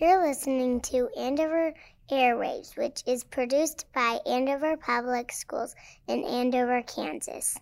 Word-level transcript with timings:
You're 0.00 0.26
listening 0.26 0.80
to 0.80 1.10
Andover 1.14 1.74
Airwaves, 2.10 2.74
which 2.74 3.02
is 3.06 3.22
produced 3.22 3.84
by 3.92 4.18
Andover 4.24 4.78
Public 4.78 5.30
Schools 5.30 5.74
in 6.08 6.24
Andover, 6.24 6.82
Kansas. 6.84 7.58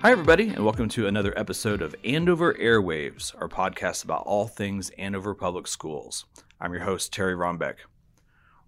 Hi, 0.00 0.12
everybody, 0.12 0.50
and 0.50 0.64
welcome 0.64 0.88
to 0.90 1.08
another 1.08 1.36
episode 1.36 1.82
of 1.82 1.96
Andover 2.04 2.54
Airwaves, 2.54 3.34
our 3.40 3.48
podcast 3.48 4.04
about 4.04 4.22
all 4.26 4.46
things 4.46 4.90
Andover 4.90 5.34
Public 5.34 5.66
Schools. 5.66 6.24
I'm 6.60 6.72
your 6.72 6.84
host, 6.84 7.12
Terry 7.12 7.34
Rombeck. 7.34 7.78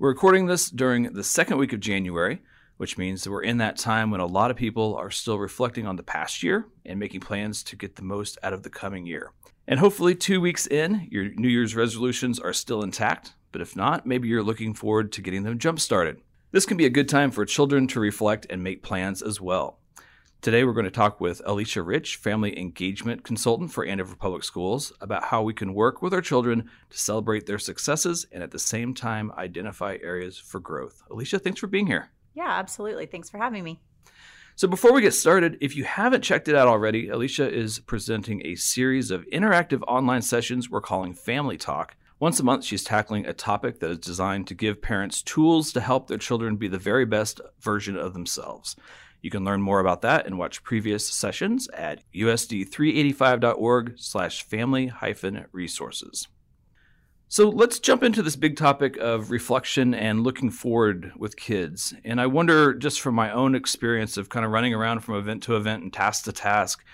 We're 0.00 0.08
recording 0.08 0.46
this 0.46 0.68
during 0.68 1.12
the 1.12 1.22
second 1.22 1.58
week 1.58 1.72
of 1.72 1.78
January, 1.78 2.42
which 2.76 2.98
means 2.98 3.24
that 3.24 3.30
we're 3.30 3.42
in 3.42 3.58
that 3.58 3.76
time 3.76 4.10
when 4.10 4.20
a 4.20 4.26
lot 4.26 4.50
of 4.50 4.56
people 4.56 4.94
are 4.96 5.10
still 5.10 5.38
reflecting 5.38 5.86
on 5.86 5.96
the 5.96 6.02
past 6.02 6.42
year 6.42 6.66
and 6.84 6.98
making 6.98 7.20
plans 7.20 7.62
to 7.64 7.76
get 7.76 7.96
the 7.96 8.02
most 8.02 8.38
out 8.42 8.52
of 8.52 8.62
the 8.62 8.70
coming 8.70 9.06
year. 9.06 9.32
And 9.66 9.80
hopefully, 9.80 10.14
two 10.14 10.40
weeks 10.40 10.66
in, 10.66 11.08
your 11.10 11.30
New 11.34 11.48
Year's 11.48 11.74
resolutions 11.74 12.38
are 12.38 12.52
still 12.52 12.82
intact, 12.82 13.34
but 13.50 13.60
if 13.60 13.74
not, 13.74 14.06
maybe 14.06 14.28
you're 14.28 14.42
looking 14.42 14.74
forward 14.74 15.12
to 15.12 15.22
getting 15.22 15.42
them 15.42 15.58
jump 15.58 15.80
started. 15.80 16.20
This 16.52 16.66
can 16.66 16.76
be 16.76 16.86
a 16.86 16.90
good 16.90 17.08
time 17.08 17.30
for 17.30 17.44
children 17.44 17.88
to 17.88 18.00
reflect 18.00 18.46
and 18.48 18.62
make 18.62 18.82
plans 18.82 19.22
as 19.22 19.40
well. 19.40 19.78
Today, 20.42 20.62
we're 20.62 20.74
going 20.74 20.84
to 20.84 20.92
talk 20.92 21.20
with 21.20 21.42
Alicia 21.44 21.82
Rich, 21.82 22.16
Family 22.16 22.56
Engagement 22.56 23.24
Consultant 23.24 23.72
for 23.72 23.84
Andover 23.84 24.14
Public 24.14 24.44
Schools, 24.44 24.92
about 25.00 25.24
how 25.24 25.42
we 25.42 25.52
can 25.52 25.74
work 25.74 26.02
with 26.02 26.14
our 26.14 26.20
children 26.20 26.70
to 26.90 26.98
celebrate 26.98 27.46
their 27.46 27.58
successes 27.58 28.26
and 28.30 28.44
at 28.44 28.52
the 28.52 28.58
same 28.58 28.94
time 28.94 29.32
identify 29.36 29.96
areas 30.02 30.38
for 30.38 30.60
growth. 30.60 31.02
Alicia, 31.10 31.40
thanks 31.40 31.58
for 31.58 31.66
being 31.66 31.88
here. 31.88 32.10
Yeah, 32.36 32.50
absolutely. 32.50 33.06
Thanks 33.06 33.30
for 33.30 33.38
having 33.38 33.64
me. 33.64 33.80
So, 34.56 34.68
before 34.68 34.92
we 34.92 35.00
get 35.00 35.14
started, 35.14 35.56
if 35.60 35.74
you 35.74 35.84
haven't 35.84 36.22
checked 36.22 36.48
it 36.48 36.54
out 36.54 36.68
already, 36.68 37.08
Alicia 37.08 37.50
is 37.50 37.78
presenting 37.78 38.46
a 38.46 38.54
series 38.54 39.10
of 39.10 39.26
interactive 39.32 39.82
online 39.88 40.22
sessions 40.22 40.70
we're 40.70 40.82
calling 40.82 41.14
Family 41.14 41.56
Talk. 41.56 41.96
Once 42.18 42.38
a 42.38 42.44
month, 42.44 42.64
she's 42.64 42.84
tackling 42.84 43.26
a 43.26 43.32
topic 43.32 43.80
that 43.80 43.90
is 43.90 43.98
designed 43.98 44.46
to 44.46 44.54
give 44.54 44.80
parents 44.80 45.22
tools 45.22 45.72
to 45.72 45.80
help 45.80 46.08
their 46.08 46.18
children 46.18 46.56
be 46.56 46.68
the 46.68 46.78
very 46.78 47.04
best 47.04 47.40
version 47.60 47.96
of 47.96 48.12
themselves. 48.12 48.76
You 49.22 49.30
can 49.30 49.44
learn 49.44 49.60
more 49.60 49.80
about 49.80 50.02
that 50.02 50.26
and 50.26 50.38
watch 50.38 50.62
previous 50.62 51.06
sessions 51.08 51.68
at 51.68 52.02
usd385.org 52.14 53.94
slash 53.96 54.42
family 54.42 54.86
hyphen 54.86 55.46
resources. 55.52 56.28
So 57.28 57.48
let's 57.48 57.80
jump 57.80 58.04
into 58.04 58.22
this 58.22 58.36
big 58.36 58.56
topic 58.56 58.96
of 58.98 59.32
reflection 59.32 59.94
and 59.94 60.22
looking 60.22 60.50
forward 60.50 61.10
with 61.16 61.36
kids. 61.36 61.92
And 62.04 62.20
I 62.20 62.26
wonder, 62.28 62.72
just 62.72 63.00
from 63.00 63.16
my 63.16 63.32
own 63.32 63.56
experience 63.56 64.16
of 64.16 64.28
kind 64.28 64.44
of 64.46 64.52
running 64.52 64.72
around 64.72 65.00
from 65.00 65.16
event 65.16 65.42
to 65.44 65.56
event 65.56 65.82
and 65.82 65.92
task 65.92 66.24
to 66.24 66.32
task, 66.32 66.84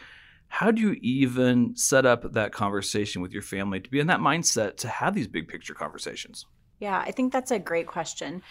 how 0.49 0.71
do 0.71 0.81
you 0.81 0.97
even 1.03 1.77
set 1.77 2.07
up 2.07 2.33
that 2.33 2.53
conversation 2.53 3.21
with 3.21 3.33
your 3.33 3.43
family 3.43 3.79
to 3.81 3.91
be 3.91 4.01
in 4.01 4.07
that 4.07 4.21
mindset 4.21 4.79
to 4.79 4.89
have 4.89 5.15
these 5.15 5.29
big 5.29 5.49
picture 5.49 5.75
conversations? 5.75 6.47
Yeah, 6.79 6.99
I 6.99 7.11
think 7.11 7.31
that's 7.33 7.51
a 7.51 7.59
great 7.59 7.87
question. 7.87 8.43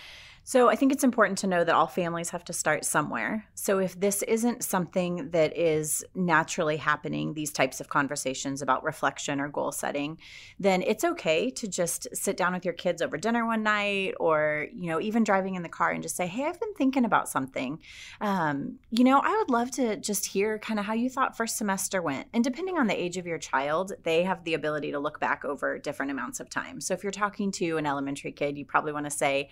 So 0.43 0.69
I 0.69 0.75
think 0.75 0.91
it's 0.91 1.03
important 1.03 1.37
to 1.39 1.47
know 1.47 1.63
that 1.63 1.75
all 1.75 1.87
families 1.87 2.31
have 2.31 2.43
to 2.45 2.53
start 2.53 2.83
somewhere. 2.83 3.45
So 3.53 3.77
if 3.77 3.99
this 3.99 4.23
isn't 4.23 4.63
something 4.63 5.29
that 5.31 5.55
is 5.55 6.03
naturally 6.15 6.77
happening, 6.77 7.33
these 7.33 7.51
types 7.51 7.79
of 7.79 7.89
conversations 7.89 8.61
about 8.61 8.83
reflection 8.83 9.39
or 9.39 9.49
goal 9.49 9.71
setting, 9.71 10.17
then 10.59 10.81
it's 10.81 11.03
okay 11.03 11.51
to 11.51 11.67
just 11.67 12.07
sit 12.13 12.37
down 12.37 12.53
with 12.53 12.65
your 12.65 12.73
kids 12.73 13.01
over 13.01 13.17
dinner 13.17 13.45
one 13.45 13.61
night 13.61 14.15
or, 14.19 14.67
you 14.73 14.89
know, 14.89 14.99
even 14.99 15.23
driving 15.23 15.55
in 15.55 15.61
the 15.61 15.69
car 15.69 15.91
and 15.91 16.01
just 16.01 16.15
say, 16.15 16.25
hey, 16.25 16.45
I've 16.45 16.59
been 16.59 16.73
thinking 16.73 17.05
about 17.05 17.29
something. 17.29 17.79
Um, 18.19 18.79
you 18.89 19.03
know, 19.03 19.21
I 19.23 19.37
would 19.37 19.51
love 19.51 19.69
to 19.71 19.95
just 19.97 20.25
hear 20.25 20.57
kind 20.57 20.79
of 20.79 20.85
how 20.85 20.93
you 20.93 21.09
thought 21.09 21.37
first 21.37 21.55
semester 21.55 22.01
went. 22.01 22.27
And 22.33 22.43
depending 22.43 22.77
on 22.77 22.87
the 22.87 22.99
age 22.99 23.17
of 23.17 23.27
your 23.27 23.37
child, 23.37 23.93
they 24.03 24.23
have 24.23 24.43
the 24.43 24.55
ability 24.55 24.91
to 24.91 24.99
look 24.99 25.19
back 25.19 25.45
over 25.45 25.77
different 25.77 26.11
amounts 26.11 26.39
of 26.39 26.49
time. 26.49 26.81
So 26.81 26.95
if 26.95 27.03
you're 27.03 27.11
talking 27.11 27.51
to 27.53 27.77
an 27.77 27.85
elementary 27.85 28.31
kid, 28.31 28.57
you 28.57 28.65
probably 28.65 28.91
want 28.91 29.05
to 29.05 29.11
say, 29.11 29.49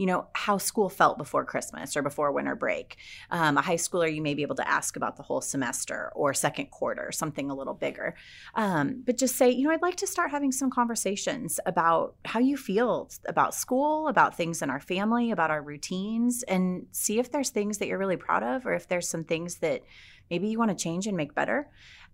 you 0.00 0.06
know, 0.06 0.28
how 0.34 0.58
school 0.58 0.88
felt 0.88 1.18
before 1.18 1.44
Christmas 1.44 1.96
or 1.96 2.02
before 2.02 2.32
winter 2.32 2.54
break. 2.54 2.96
Um, 3.30 3.56
a 3.56 3.62
high 3.62 3.76
schooler, 3.76 4.12
you 4.12 4.22
may 4.22 4.34
be 4.34 4.42
able 4.42 4.56
to 4.56 4.68
ask 4.68 4.96
about 4.96 5.16
the 5.16 5.22
whole 5.22 5.40
semester 5.40 6.12
or 6.14 6.34
second 6.34 6.70
quarter, 6.70 7.12
something 7.12 7.50
a 7.50 7.54
little 7.54 7.74
bigger. 7.74 8.14
Um, 8.54 9.02
but 9.04 9.16
just 9.16 9.36
say, 9.36 9.50
you 9.50 9.64
know, 9.64 9.72
I'd 9.72 9.82
like 9.82 9.96
to 9.96 10.06
start 10.06 10.30
having 10.30 10.52
some 10.52 10.70
conversations 10.70 11.60
about 11.66 12.14
how 12.24 12.40
you 12.40 12.56
feel 12.56 13.10
about 13.28 13.54
school, 13.54 14.08
about 14.08 14.36
things 14.36 14.62
in 14.62 14.70
our 14.70 14.80
family, 14.80 15.30
about 15.30 15.50
our 15.50 15.62
routines, 15.62 16.42
and 16.44 16.86
see 16.92 17.18
if 17.18 17.30
there's 17.30 17.50
things 17.50 17.78
that 17.78 17.88
you're 17.88 17.98
really 17.98 18.16
proud 18.16 18.42
of 18.42 18.66
or 18.66 18.74
if 18.74 18.88
there's 18.88 19.08
some 19.08 19.24
things 19.24 19.56
that 19.56 19.82
maybe 20.30 20.48
you 20.48 20.58
want 20.58 20.70
to 20.70 20.82
change 20.82 21.06
and 21.06 21.16
make 21.16 21.34
better 21.34 21.68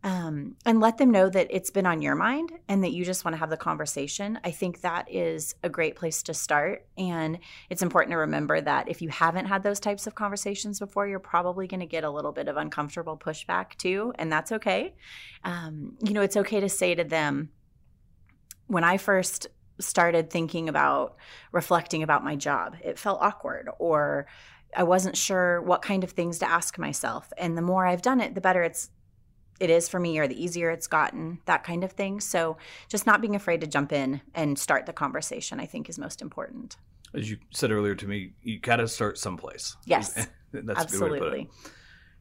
um, 0.07 0.55
and 0.65 0.79
let 0.79 0.99
them 0.99 1.11
know 1.11 1.29
that 1.29 1.49
it's 1.51 1.71
been 1.71 1.85
on 1.85 2.01
your 2.01 2.15
mind 2.15 2.53
and 2.69 2.85
that 2.85 2.93
you 2.93 3.05
just 3.05 3.25
want 3.25 3.35
to 3.35 3.41
have 3.41 3.51
the 3.51 3.57
conversation. 3.57 4.39
I 4.45 4.53
think 4.53 4.83
that 4.83 5.13
is 5.13 5.57
a 5.65 5.69
great 5.69 5.97
place 5.97 6.23
to 6.23 6.35
start. 6.35 6.87
And 6.97 7.41
it's 7.71 7.83
important 7.83 8.13
to 8.13 8.19
remember 8.19 8.61
that 8.61 8.89
if 8.89 9.03
you 9.03 9.09
haven't 9.09 9.47
had 9.47 9.65
those 9.65 9.81
types 9.81 10.07
of 10.07 10.15
conversations 10.15 10.79
before, 10.79 11.09
you're 11.09 11.19
probably 11.19 11.67
going 11.67 11.81
to 11.81 11.87
get 11.87 12.05
a 12.05 12.11
little 12.11 12.31
bit 12.31 12.47
of 12.47 12.57
uncomfortable 12.57 13.19
pushback 13.19 13.75
too. 13.79 14.13
And 14.17 14.31
that's 14.31 14.53
okay. 14.53 14.95
Um, 15.43 15.97
you 16.01 16.13
know, 16.15 16.23
it's 16.23 16.37
okay 16.37 16.61
to 16.61 16.69
say 16.69 16.95
to 16.95 17.03
them, 17.03 17.51
when 18.69 18.85
I 18.85 18.99
first 18.99 19.49
started 19.81 20.31
thinking 20.31 20.69
about 20.69 21.17
reflecting 21.51 22.05
about 22.05 22.23
my 22.23 22.37
job, 22.37 22.77
it 22.81 23.01
felt 23.01 23.21
awkward 23.21 23.69
or 23.81 24.29
I 24.77 24.85
wasn't 24.85 25.17
sure 25.17 25.61
what 25.63 25.83
kind 25.83 26.05
of 26.05 26.13
things 26.13 26.39
to 26.41 26.49
ask 26.49 26.79
myself. 26.79 27.33
And 27.37 27.59
the 27.59 27.63
more 27.63 27.87
I've 27.87 28.03
done 28.03 28.21
it, 28.21 28.37
the 28.37 28.41
better 28.41 28.63
it's 28.63 28.91
it 29.61 29.71
is 29.71 29.89
for 29.89 30.01
me 30.01 30.19
or 30.19 30.27
the 30.27 30.43
easier 30.43 30.71
it's 30.71 30.87
gotten, 30.87 31.39
that 31.47 31.65
kind 31.65 31.85
of 31.85 31.93
thing. 31.93 32.21
So 32.21 32.57
just 32.89 33.07
not 33.07 33.21
being 33.21 33.35
afraid 33.35 33.61
to 33.63 33.67
jump 33.67 33.93
in 33.93 34.21
and 34.35 34.59
start 34.59 34.87
the 34.87 34.93
conversation, 34.93 35.61
I 35.61 35.67
think 35.67 35.89
is 35.89 35.99
most 35.99 36.23
important. 36.23 36.77
As 37.15 37.31
you 37.31 37.39
said 37.51 37.71
earlier 37.71 37.95
to 37.95 38.07
me, 38.07 38.33
you 38.43 38.59
got 38.59 38.77
to 38.77 38.89
start 38.89 39.19
someplace. 39.19 39.77
Yes. 39.87 40.29
That's 40.53 40.81
absolutely. 40.81 41.49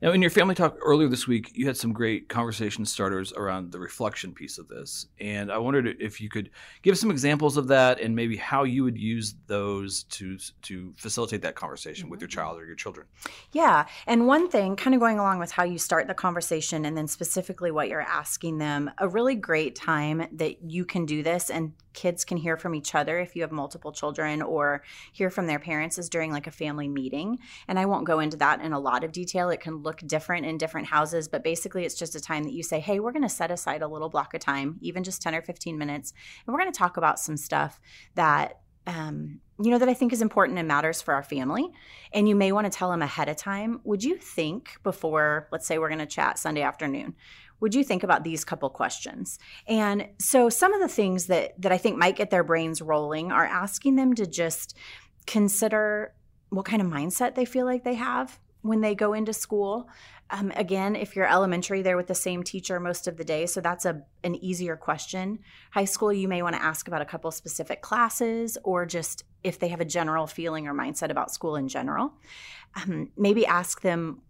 Now, 0.02 0.12
in 0.12 0.22
your 0.22 0.30
family 0.30 0.56
talk 0.56 0.78
earlier 0.82 1.08
this 1.08 1.26
week, 1.26 1.52
you 1.54 1.68
had 1.68 1.78
some 1.78 1.94
great 1.94 2.28
conversation 2.28 2.86
starters 2.86 3.32
around 3.32 3.72
the 3.72 3.80
reflection 3.80 4.34
piece 4.34 4.58
of 4.58 4.68
this. 4.68 5.08
And 5.22 5.50
I 5.50 5.58
wondered 5.58 5.96
if 6.02 6.20
you 6.20 6.28
could 6.28 6.50
give 6.82 6.98
some 6.98 7.10
examples 7.10 7.56
of 7.56 7.68
that 7.70 8.02
and 8.02 8.14
maybe 8.14 8.36
how 8.36 8.64
you 8.64 8.84
would 8.84 8.98
use 8.98 9.36
those 9.48 10.04
to, 10.04 10.38
to 10.64 10.94
facilitate 10.98 11.42
that 11.44 11.56
conversation 11.56 12.10
with 12.10 12.20
your 12.20 12.28
mm-hmm. 12.28 12.40
child 12.40 12.60
or 12.60 12.66
your 12.66 12.76
children. 12.76 13.08
Yeah. 13.54 13.86
And 14.06 14.28
one 14.28 14.50
thing, 14.50 14.76
kind 14.76 14.94
of 14.94 15.00
going 15.00 15.18
along 15.18 15.40
with 15.40 15.52
how 15.52 15.64
you 15.64 15.78
start 15.78 16.08
the 16.08 16.14
conversation 16.14 16.84
and 16.84 16.98
then 16.98 17.08
specifically 17.08 17.72
what 17.72 17.88
you're 17.88 18.02
asking 18.02 18.58
them, 18.58 18.92
a 18.98 19.08
really 19.08 19.36
great 19.36 19.76
time 19.76 20.28
that 20.34 20.62
you 20.62 20.84
can 20.84 21.06
do 21.06 21.24
this 21.24 21.50
and 21.50 21.72
kids 21.96 22.24
can 22.24 22.38
hear 22.38 22.58
from 22.58 22.76
each 22.76 22.94
other 22.94 23.20
if 23.20 23.36
you 23.36 23.42
have 23.42 23.52
multiple 23.52 23.92
children 23.92 24.42
or 24.42 24.84
hear 25.14 25.30
from 25.30 25.48
their 25.48 25.60
parents 25.60 25.98
is 25.98 26.10
during 26.10 26.32
like 26.32 26.46
a 26.46 26.52
family 26.52 26.88
meeting. 26.88 27.40
And 27.68 27.80
I 27.80 27.86
won't 27.86 28.06
go 28.06 28.20
into 28.20 28.38
that 28.38 28.62
in 28.62 28.74
a 28.74 28.80
lot 28.80 29.04
of 29.04 29.12
detail. 29.12 29.50
It 29.50 29.62
can 29.62 29.78
look 29.78 30.02
different 30.06 30.46
in 30.46 30.58
different 30.58 30.88
houses, 30.88 31.28
but 31.28 31.44
basically 31.44 31.86
it's 31.86 31.96
just 31.96 32.16
a 32.16 32.22
time 32.22 32.44
that 32.44 32.54
you 32.54 32.62
say, 32.62 32.80
hey, 32.80 33.00
we're 33.00 33.12
going 33.12 33.24
to 33.24 33.30
set 33.30 33.50
aside 33.50 33.82
a 33.82 33.88
little 33.88 34.10
block 34.10 34.34
of 34.34 34.42
time, 34.42 34.78
even 34.82 35.04
just 35.04 35.22
10 35.22 35.34
or 35.34 35.42
15 35.42 35.78
minutes, 35.78 36.14
and 36.46 36.54
we're 36.54 36.60
going 36.60 36.72
to 36.72 36.78
talk 36.78 36.98
about 36.98 37.20
some 37.20 37.38
stuff 37.38 37.80
that 38.16 38.60
um, 38.88 39.40
you 39.60 39.72
know 39.72 39.80
that 39.80 39.90
I 39.90 39.94
think 39.94 40.14
is 40.14 40.22
important 40.22 40.60
and 40.60 40.68
matters 40.68 41.02
for 41.02 41.14
our 41.14 41.24
family. 41.24 41.72
And 42.14 42.28
you 42.28 42.36
may 42.36 42.52
want 42.52 42.72
to 42.72 42.78
tell 42.78 42.92
them 42.92 43.02
ahead 43.02 43.30
of 43.30 43.38
time. 43.38 43.80
Would 43.84 44.04
you 44.04 44.18
think 44.18 44.78
before, 44.84 45.48
let's 45.52 45.66
say 45.66 45.78
we're 45.78 45.90
going 45.90 46.00
to 46.00 46.06
chat 46.06 46.38
Sunday 46.38 46.62
afternoon, 46.62 47.16
would 47.66 47.74
you 47.74 47.84
think 47.84 48.04
about 48.04 48.24
these 48.24 48.46
couple 48.46 48.70
questions? 48.70 49.40
And 49.66 50.08
so 50.20 50.50
some 50.50 50.72
of 50.72 50.82
the 50.82 50.88
things 50.88 51.26
that 51.26 51.60
that 51.60 51.72
I 51.72 51.80
think 51.80 51.98
might 51.98 52.16
get 52.16 52.30
their 52.30 52.44
brains 52.44 52.80
rolling 52.80 53.32
are 53.32 53.44
asking 53.44 53.96
them 53.96 54.14
to 54.14 54.28
just 54.28 54.78
consider 55.26 56.14
what 56.50 56.64
kind 56.64 56.80
of 56.80 56.88
mindset 56.88 57.34
they 57.34 57.44
feel 57.44 57.66
like 57.66 57.84
they 57.84 57.96
have 57.96 58.38
when 58.62 58.82
they 58.82 58.94
go 58.94 59.14
into 59.14 59.34
school. 59.34 59.90
Um, 60.30 60.52
again, 60.56 60.96
if 60.96 61.16
you're 61.16 61.28
elementary, 61.28 61.82
they're 61.82 61.98
with 61.98 62.06
the 62.06 62.14
same 62.14 62.44
teacher 62.44 62.80
most 62.80 63.08
of 63.08 63.18
the 63.18 63.24
day, 63.24 63.48
so 63.48 63.62
that's 63.62 63.86
a 63.86 64.04
an 64.24 64.36
easier 64.36 64.76
question. 64.76 65.40
High 65.72 65.86
school, 65.86 66.14
you 66.14 66.28
may 66.28 66.44
want 66.44 66.56
to 66.56 66.62
ask 66.62 66.88
about 66.88 67.02
a 67.02 67.06
couple 67.06 67.32
specific 67.32 67.82
classes, 67.82 68.60
or 68.64 68.86
just 68.86 69.24
if 69.44 69.58
they 69.58 69.70
have 69.70 69.82
a 69.82 69.86
general 69.86 70.28
feeling 70.28 70.68
or 70.68 70.76
mindset 70.76 71.10
about 71.10 71.32
school 71.32 71.56
in 71.56 71.68
general. 71.68 72.14
Um, 72.76 73.10
maybe 73.18 73.44
ask 73.48 73.82
them, 73.82 74.22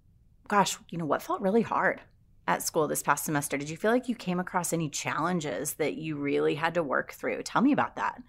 "Gosh, 0.48 0.78
you 0.90 0.98
know 0.98 1.06
what 1.06 1.22
felt 1.22 1.42
really 1.42 1.64
hard 1.64 2.00
at 2.48 2.64
school 2.64 2.88
this 2.88 3.04
past 3.04 3.26
semester? 3.26 3.58
Did 3.58 3.70
you 3.70 3.78
feel 3.78 3.92
like 3.92 4.10
you 4.10 4.16
came 4.16 4.40
across 4.40 4.74
any 4.74 4.90
challenges 4.90 5.74
that 5.74 5.96
you 5.96 6.16
really 6.16 6.56
had 6.56 6.74
to 6.76 6.84
work 6.84 7.14
through? 7.14 7.44
Tell 7.44 7.62
me 7.62 7.72
about 7.72 7.96
that." 7.96 8.22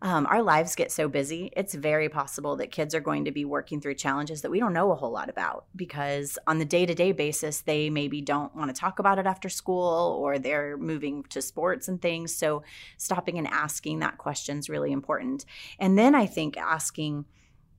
um, 0.00 0.26
our 0.26 0.42
lives 0.42 0.76
get 0.76 0.92
so 0.92 1.08
busy, 1.08 1.50
it's 1.56 1.74
very 1.74 2.08
possible 2.08 2.56
that 2.56 2.70
kids 2.70 2.94
are 2.94 3.00
going 3.00 3.24
to 3.24 3.32
be 3.32 3.44
working 3.44 3.80
through 3.80 3.94
challenges 3.94 4.42
that 4.42 4.50
we 4.50 4.60
don't 4.60 4.72
know 4.72 4.92
a 4.92 4.94
whole 4.94 5.10
lot 5.10 5.28
about 5.28 5.66
because 5.74 6.38
on 6.46 6.58
the 6.58 6.64
day 6.64 6.86
to 6.86 6.94
day 6.94 7.10
basis, 7.10 7.62
they 7.62 7.90
maybe 7.90 8.20
don't 8.20 8.54
want 8.54 8.72
to 8.72 8.80
talk 8.80 9.00
about 9.00 9.18
it 9.18 9.26
after 9.26 9.48
school 9.48 10.16
or 10.20 10.38
they're 10.38 10.76
moving 10.76 11.24
to 11.24 11.42
sports 11.42 11.88
and 11.88 12.00
things. 12.00 12.34
So, 12.34 12.62
stopping 12.96 13.38
and 13.38 13.48
asking 13.48 13.98
that 13.98 14.18
question 14.18 14.58
is 14.58 14.70
really 14.70 14.92
important. 14.92 15.44
And 15.80 15.98
then 15.98 16.14
I 16.14 16.26
think 16.26 16.56
asking, 16.56 17.24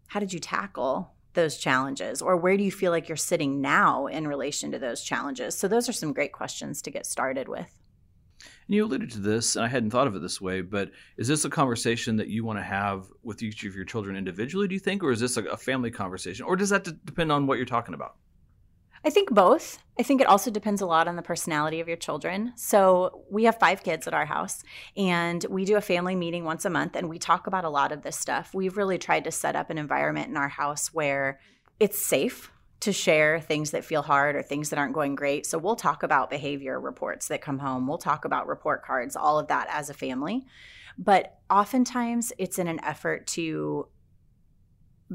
how 0.07 0.19
did 0.19 0.33
you 0.33 0.39
tackle 0.39 1.13
those 1.33 1.57
challenges 1.57 2.21
or 2.21 2.35
where 2.35 2.57
do 2.57 2.63
you 2.63 2.71
feel 2.71 2.91
like 2.91 3.07
you're 3.07 3.15
sitting 3.15 3.61
now 3.61 4.07
in 4.07 4.27
relation 4.27 4.71
to 4.71 4.79
those 4.79 5.01
challenges? 5.01 5.57
So 5.57 5.67
those 5.67 5.87
are 5.87 5.93
some 5.93 6.13
great 6.13 6.31
questions 6.31 6.81
to 6.83 6.91
get 6.91 7.05
started 7.05 7.47
with. 7.47 7.79
And 8.67 8.75
you 8.75 8.85
alluded 8.85 9.11
to 9.11 9.19
this 9.19 9.55
and 9.55 9.65
i 9.65 9.67
hadn't 9.67 9.89
thought 9.89 10.07
of 10.07 10.15
it 10.15 10.21
this 10.21 10.39
way 10.39 10.61
but 10.61 10.91
is 11.17 11.27
this 11.27 11.43
a 11.43 11.49
conversation 11.49 12.15
that 12.17 12.29
you 12.29 12.45
want 12.45 12.57
to 12.59 12.63
have 12.63 13.07
with 13.21 13.41
each 13.41 13.65
of 13.65 13.75
your 13.75 13.83
children 13.83 14.15
individually 14.15 14.67
do 14.67 14.75
you 14.75 14.79
think? 14.79 15.03
Or 15.03 15.11
is 15.11 15.19
this 15.19 15.37
a 15.37 15.57
family 15.57 15.91
conversation? 15.91 16.45
Or 16.45 16.55
does 16.55 16.69
that 16.69 16.87
depend 17.05 17.31
on 17.31 17.47
what 17.47 17.57
you're 17.57 17.65
talking 17.65 17.93
about 17.93 18.15
I 19.03 19.09
think 19.09 19.31
both. 19.31 19.79
I 19.97 20.03
think 20.03 20.21
it 20.21 20.27
also 20.27 20.51
depends 20.51 20.81
a 20.81 20.85
lot 20.85 21.07
on 21.07 21.15
the 21.15 21.21
personality 21.21 21.79
of 21.79 21.87
your 21.87 21.97
children. 21.97 22.53
So, 22.55 23.23
we 23.29 23.45
have 23.45 23.59
five 23.59 23.83
kids 23.83 24.07
at 24.07 24.13
our 24.13 24.25
house, 24.25 24.63
and 24.95 25.45
we 25.49 25.65
do 25.65 25.77
a 25.77 25.81
family 25.81 26.15
meeting 26.15 26.43
once 26.43 26.65
a 26.65 26.69
month, 26.69 26.95
and 26.95 27.09
we 27.09 27.19
talk 27.19 27.47
about 27.47 27.65
a 27.65 27.69
lot 27.69 27.91
of 27.91 28.01
this 28.01 28.17
stuff. 28.17 28.53
We've 28.53 28.77
really 28.77 28.97
tried 28.97 29.25
to 29.25 29.31
set 29.31 29.55
up 29.55 29.69
an 29.69 29.77
environment 29.77 30.29
in 30.29 30.37
our 30.37 30.49
house 30.49 30.93
where 30.93 31.39
it's 31.79 31.99
safe 32.01 32.51
to 32.81 32.93
share 32.93 33.41
things 33.41 33.71
that 33.71 33.83
feel 33.83 34.01
hard 34.01 34.37
or 34.37 34.41
things 34.41 34.69
that 34.69 34.79
aren't 34.79 34.93
going 34.93 35.15
great. 35.15 35.45
So, 35.45 35.57
we'll 35.57 35.75
talk 35.75 36.03
about 36.03 36.29
behavior 36.29 36.79
reports 36.79 37.27
that 37.27 37.41
come 37.41 37.59
home, 37.59 37.87
we'll 37.87 37.97
talk 37.97 38.25
about 38.25 38.47
report 38.47 38.83
cards, 38.83 39.15
all 39.15 39.39
of 39.39 39.47
that 39.47 39.67
as 39.69 39.89
a 39.89 39.93
family. 39.93 40.45
But 40.97 41.39
oftentimes, 41.49 42.33
it's 42.37 42.59
in 42.59 42.67
an 42.67 42.83
effort 42.83 43.27
to 43.27 43.87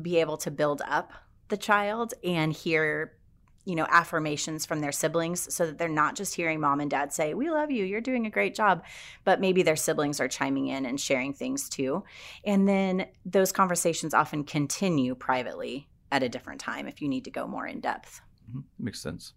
be 0.00 0.18
able 0.18 0.38
to 0.38 0.50
build 0.50 0.82
up 0.86 1.12
the 1.48 1.56
child 1.56 2.14
and 2.24 2.52
hear 2.52 3.12
you 3.64 3.74
know 3.74 3.86
affirmations 3.88 4.66
from 4.66 4.80
their 4.80 4.92
siblings 4.92 5.52
so 5.54 5.66
that 5.66 5.78
they're 5.78 5.88
not 5.88 6.14
just 6.14 6.34
hearing 6.34 6.60
mom 6.60 6.80
and 6.80 6.90
dad 6.90 7.12
say 7.12 7.34
we 7.34 7.50
love 7.50 7.70
you 7.70 7.84
you're 7.84 8.00
doing 8.00 8.26
a 8.26 8.30
great 8.30 8.54
job 8.54 8.82
but 9.24 9.40
maybe 9.40 9.62
their 9.62 9.76
siblings 9.76 10.20
are 10.20 10.28
chiming 10.28 10.68
in 10.68 10.86
and 10.86 11.00
sharing 11.00 11.32
things 11.32 11.68
too 11.68 12.04
and 12.44 12.68
then 12.68 13.06
those 13.24 13.52
conversations 13.52 14.14
often 14.14 14.44
continue 14.44 15.14
privately 15.14 15.88
at 16.12 16.22
a 16.22 16.28
different 16.28 16.60
time 16.60 16.86
if 16.86 17.00
you 17.00 17.08
need 17.08 17.24
to 17.24 17.30
go 17.30 17.46
more 17.46 17.66
in 17.66 17.80
depth 17.80 18.20
mm-hmm. 18.48 18.60
makes 18.78 19.00
sense 19.00 19.32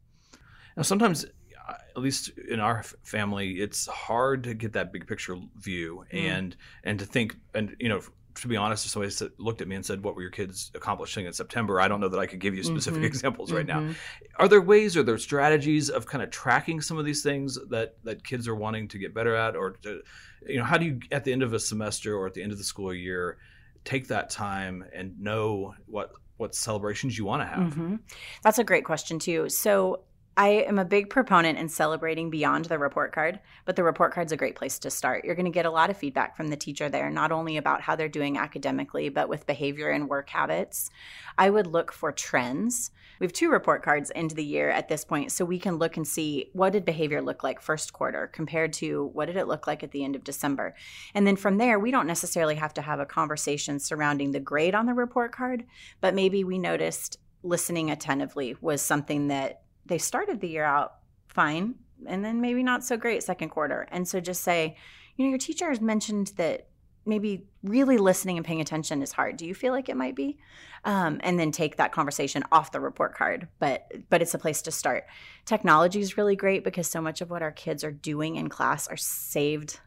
now 0.76 0.84
sometimes 0.84 1.26
uh, 1.68 1.74
at 1.96 2.02
least 2.02 2.32
in 2.50 2.60
our 2.60 2.84
family 3.04 3.60
it's 3.60 3.88
hard 3.88 4.44
to 4.44 4.54
get 4.54 4.74
that 4.74 4.92
big 4.92 5.08
picture 5.08 5.38
view 5.58 6.06
mm. 6.14 6.20
and 6.20 6.56
and 6.84 7.00
to 7.00 7.06
think 7.06 7.36
and 7.54 7.76
you 7.80 7.90
know 7.90 8.02
to 8.42 8.48
be 8.48 8.56
honest, 8.56 8.86
if 8.86 8.92
somebody 8.92 9.34
looked 9.38 9.62
at 9.62 9.68
me 9.68 9.76
and 9.76 9.86
said, 9.86 10.04
"What 10.04 10.16
were 10.16 10.22
your 10.22 10.32
kids 10.32 10.72
accomplishing 10.76 11.26
in 11.26 11.34
September?" 11.34 11.80
I 11.80 11.88
don't 11.88 12.00
know 12.00 12.10
that 12.10 12.20
I 12.20 12.26
could 12.26 12.40
give 12.40 12.56
you 12.56 12.64
specific 12.64 13.00
mm-hmm. 13.00 13.06
examples 13.14 13.52
right 13.52 13.66
mm-hmm. 13.66 13.88
now. 13.90 13.96
Are 14.38 14.48
there 14.48 14.62
ways, 14.62 14.96
or 14.96 15.04
there 15.04 15.18
strategies 15.18 15.90
of 15.90 16.06
kind 16.06 16.24
of 16.24 16.30
tracking 16.30 16.82
some 16.82 16.98
of 16.98 17.06
these 17.06 17.24
things 17.24 17.58
that 17.70 17.96
that 18.04 18.24
kids 18.24 18.48
are 18.48 18.56
wanting 18.56 18.88
to 18.90 18.98
get 18.98 19.14
better 19.14 19.36
at, 19.36 19.56
or 19.56 19.72
to, 19.84 20.02
you 20.48 20.58
know, 20.58 20.64
how 20.64 20.78
do 20.78 20.86
you 20.86 21.00
at 21.12 21.24
the 21.24 21.34
end 21.34 21.44
of 21.44 21.54
a 21.54 21.60
semester 21.60 22.16
or 22.16 22.28
at 22.28 22.34
the 22.34 22.44
end 22.44 22.52
of 22.52 22.58
the 22.58 22.64
school 22.64 22.94
year 22.94 23.38
take 23.84 24.08
that 24.10 24.30
time 24.30 24.84
and 24.94 25.20
know 25.20 25.74
what 25.86 26.12
what 26.38 26.54
celebrations 26.54 27.18
you 27.18 27.26
want 27.26 27.42
to 27.42 27.48
have? 27.48 27.74
Mm-hmm. 27.74 27.96
That's 28.44 28.60
a 28.60 28.64
great 28.64 28.86
question 28.86 29.18
too. 29.20 29.50
So 29.50 30.02
I 30.40 30.50
am 30.50 30.78
a 30.78 30.86
big 30.86 31.10
proponent 31.10 31.58
in 31.58 31.68
celebrating 31.68 32.30
beyond 32.30 32.66
the 32.66 32.78
report 32.78 33.12
card, 33.12 33.40
but 33.66 33.76
the 33.76 33.84
report 33.84 34.14
card's 34.14 34.32
a 34.32 34.38
great 34.38 34.56
place 34.56 34.78
to 34.80 34.92
start. 34.92 35.26
You're 35.26 35.34
going 35.34 35.46
to 35.46 35.52
get 35.52 35.66
a 35.66 35.72
lot 35.72 35.90
of 35.90 35.98
feedback 35.98 36.38
from 36.38 36.50
the 36.50 36.56
teacher 36.56 36.90
there, 36.90 37.10
not 37.10 37.32
only 37.32 37.58
about 37.58 37.82
how 37.82 37.96
they're 37.96 38.08
doing 38.08 38.38
academically, 38.38 39.10
but 39.10 39.30
with 39.30 39.48
behavior 39.48 39.90
and 39.90 40.08
work 40.08 40.30
habits. 40.30 40.92
I 41.40 41.50
would 41.50 41.66
look 41.66 41.92
for 41.92 42.12
trends. 42.12 42.92
We 43.20 43.26
have 43.26 43.34
two 43.34 43.50
report 43.50 43.82
cards 43.82 44.12
into 44.12 44.36
the 44.36 44.46
year 44.46 44.70
at 44.70 44.90
this 44.90 45.04
point, 45.04 45.32
so 45.32 45.44
we 45.44 45.58
can 45.58 45.78
look 45.78 45.98
and 45.98 46.08
see 46.08 46.52
what 46.54 46.74
did 46.74 46.86
behavior 46.86 47.20
look 47.20 47.44
like 47.44 47.60
first 47.60 47.92
quarter 47.92 48.28
compared 48.28 48.74
to 48.74 49.10
what 49.14 49.26
did 49.26 49.38
it 49.38 49.48
look 49.48 49.66
like 49.66 49.82
at 49.82 49.90
the 49.90 50.04
end 50.04 50.16
of 50.16 50.24
December. 50.24 50.76
And 51.16 51.26
then 51.26 51.36
from 51.36 51.58
there, 51.58 51.80
we 51.80 51.90
don't 51.90 52.06
necessarily 52.06 52.56
have 52.56 52.76
to 52.76 52.84
have 52.84 53.00
a 53.00 53.08
conversation 53.08 53.80
surrounding 53.80 54.34
the 54.34 54.40
grade 54.40 54.76
on 54.76 54.86
the 54.86 54.94
report 54.94 55.32
card, 55.32 55.64
but 56.00 56.14
maybe 56.14 56.44
we 56.44 56.60
noticed 56.60 57.18
listening 57.42 57.90
attentively 57.90 58.56
was 58.62 58.84
something 58.84 59.30
that 59.30 59.62
they 59.88 59.98
started 59.98 60.40
the 60.42 60.50
year 60.50 60.64
out 60.64 60.96
fine 61.28 61.76
and 62.06 62.24
then 62.24 62.42
maybe 62.42 62.64
not 62.64 62.84
so 62.84 62.98
great 62.98 63.24
second 63.24 63.50
quarter. 63.50 63.88
And 63.92 64.08
so 64.08 64.20
just 64.20 64.44
say, 64.44 64.78
you 65.16 65.26
know, 65.26 65.30
your 65.30 65.40
teacher 65.40 65.70
has 65.70 65.82
mentioned 65.82 66.34
that 66.38 66.68
maybe 67.06 67.48
really 67.64 67.98
listening 67.98 68.38
and 68.38 68.46
paying 68.46 68.62
attention 68.62 69.02
is 69.02 69.14
hard. 69.14 69.38
Do 69.38 69.46
you 69.46 69.56
feel 69.56 69.72
like 69.72 69.90
it 69.90 69.96
might 69.96 70.16
be? 70.16 70.38
Um, 70.84 71.20
and 71.24 71.40
then 71.40 71.52
take 71.52 71.78
that 71.78 71.92
conversation 71.92 72.44
off 72.52 72.72
the 72.72 72.80
report 72.80 73.16
card. 73.16 73.48
But 73.60 73.92
but 74.10 74.22
it's 74.22 74.34
a 74.34 74.40
place 74.40 74.62
to 74.64 74.72
start. 74.72 75.06
Technology 75.46 76.02
is 76.02 76.18
really 76.18 76.36
great 76.36 76.64
because 76.64 76.88
so 76.88 77.02
much 77.02 77.22
of 77.22 77.30
what 77.30 77.42
our 77.42 77.52
kids 77.52 77.84
are 77.84 77.92
doing 77.92 78.36
in 78.36 78.50
class 78.50 78.88
are 78.88 78.98
saved 78.98 79.80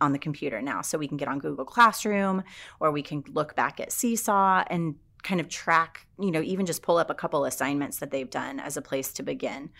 on 0.00 0.12
the 0.12 0.18
computer 0.18 0.62
now. 0.62 0.80
So 0.80 0.96
we 0.96 1.08
can 1.08 1.16
get 1.16 1.28
on 1.28 1.40
Google 1.40 1.64
Classroom 1.64 2.44
or 2.78 2.92
we 2.92 3.02
can 3.02 3.24
look 3.28 3.56
back 3.56 3.80
at 3.80 3.90
Seesaw 3.90 4.64
and 4.70 4.94
kind 5.22 5.40
of 5.40 5.48
track, 5.48 6.06
you 6.18 6.30
know, 6.30 6.42
even 6.42 6.66
just 6.66 6.82
pull 6.82 6.98
up 6.98 7.10
a 7.10 7.14
couple 7.14 7.44
assignments 7.44 7.98
that 7.98 8.10
they've 8.10 8.30
done 8.30 8.60
as 8.60 8.76
a 8.76 8.82
place 8.82 9.12
to 9.14 9.22
begin. 9.22 9.70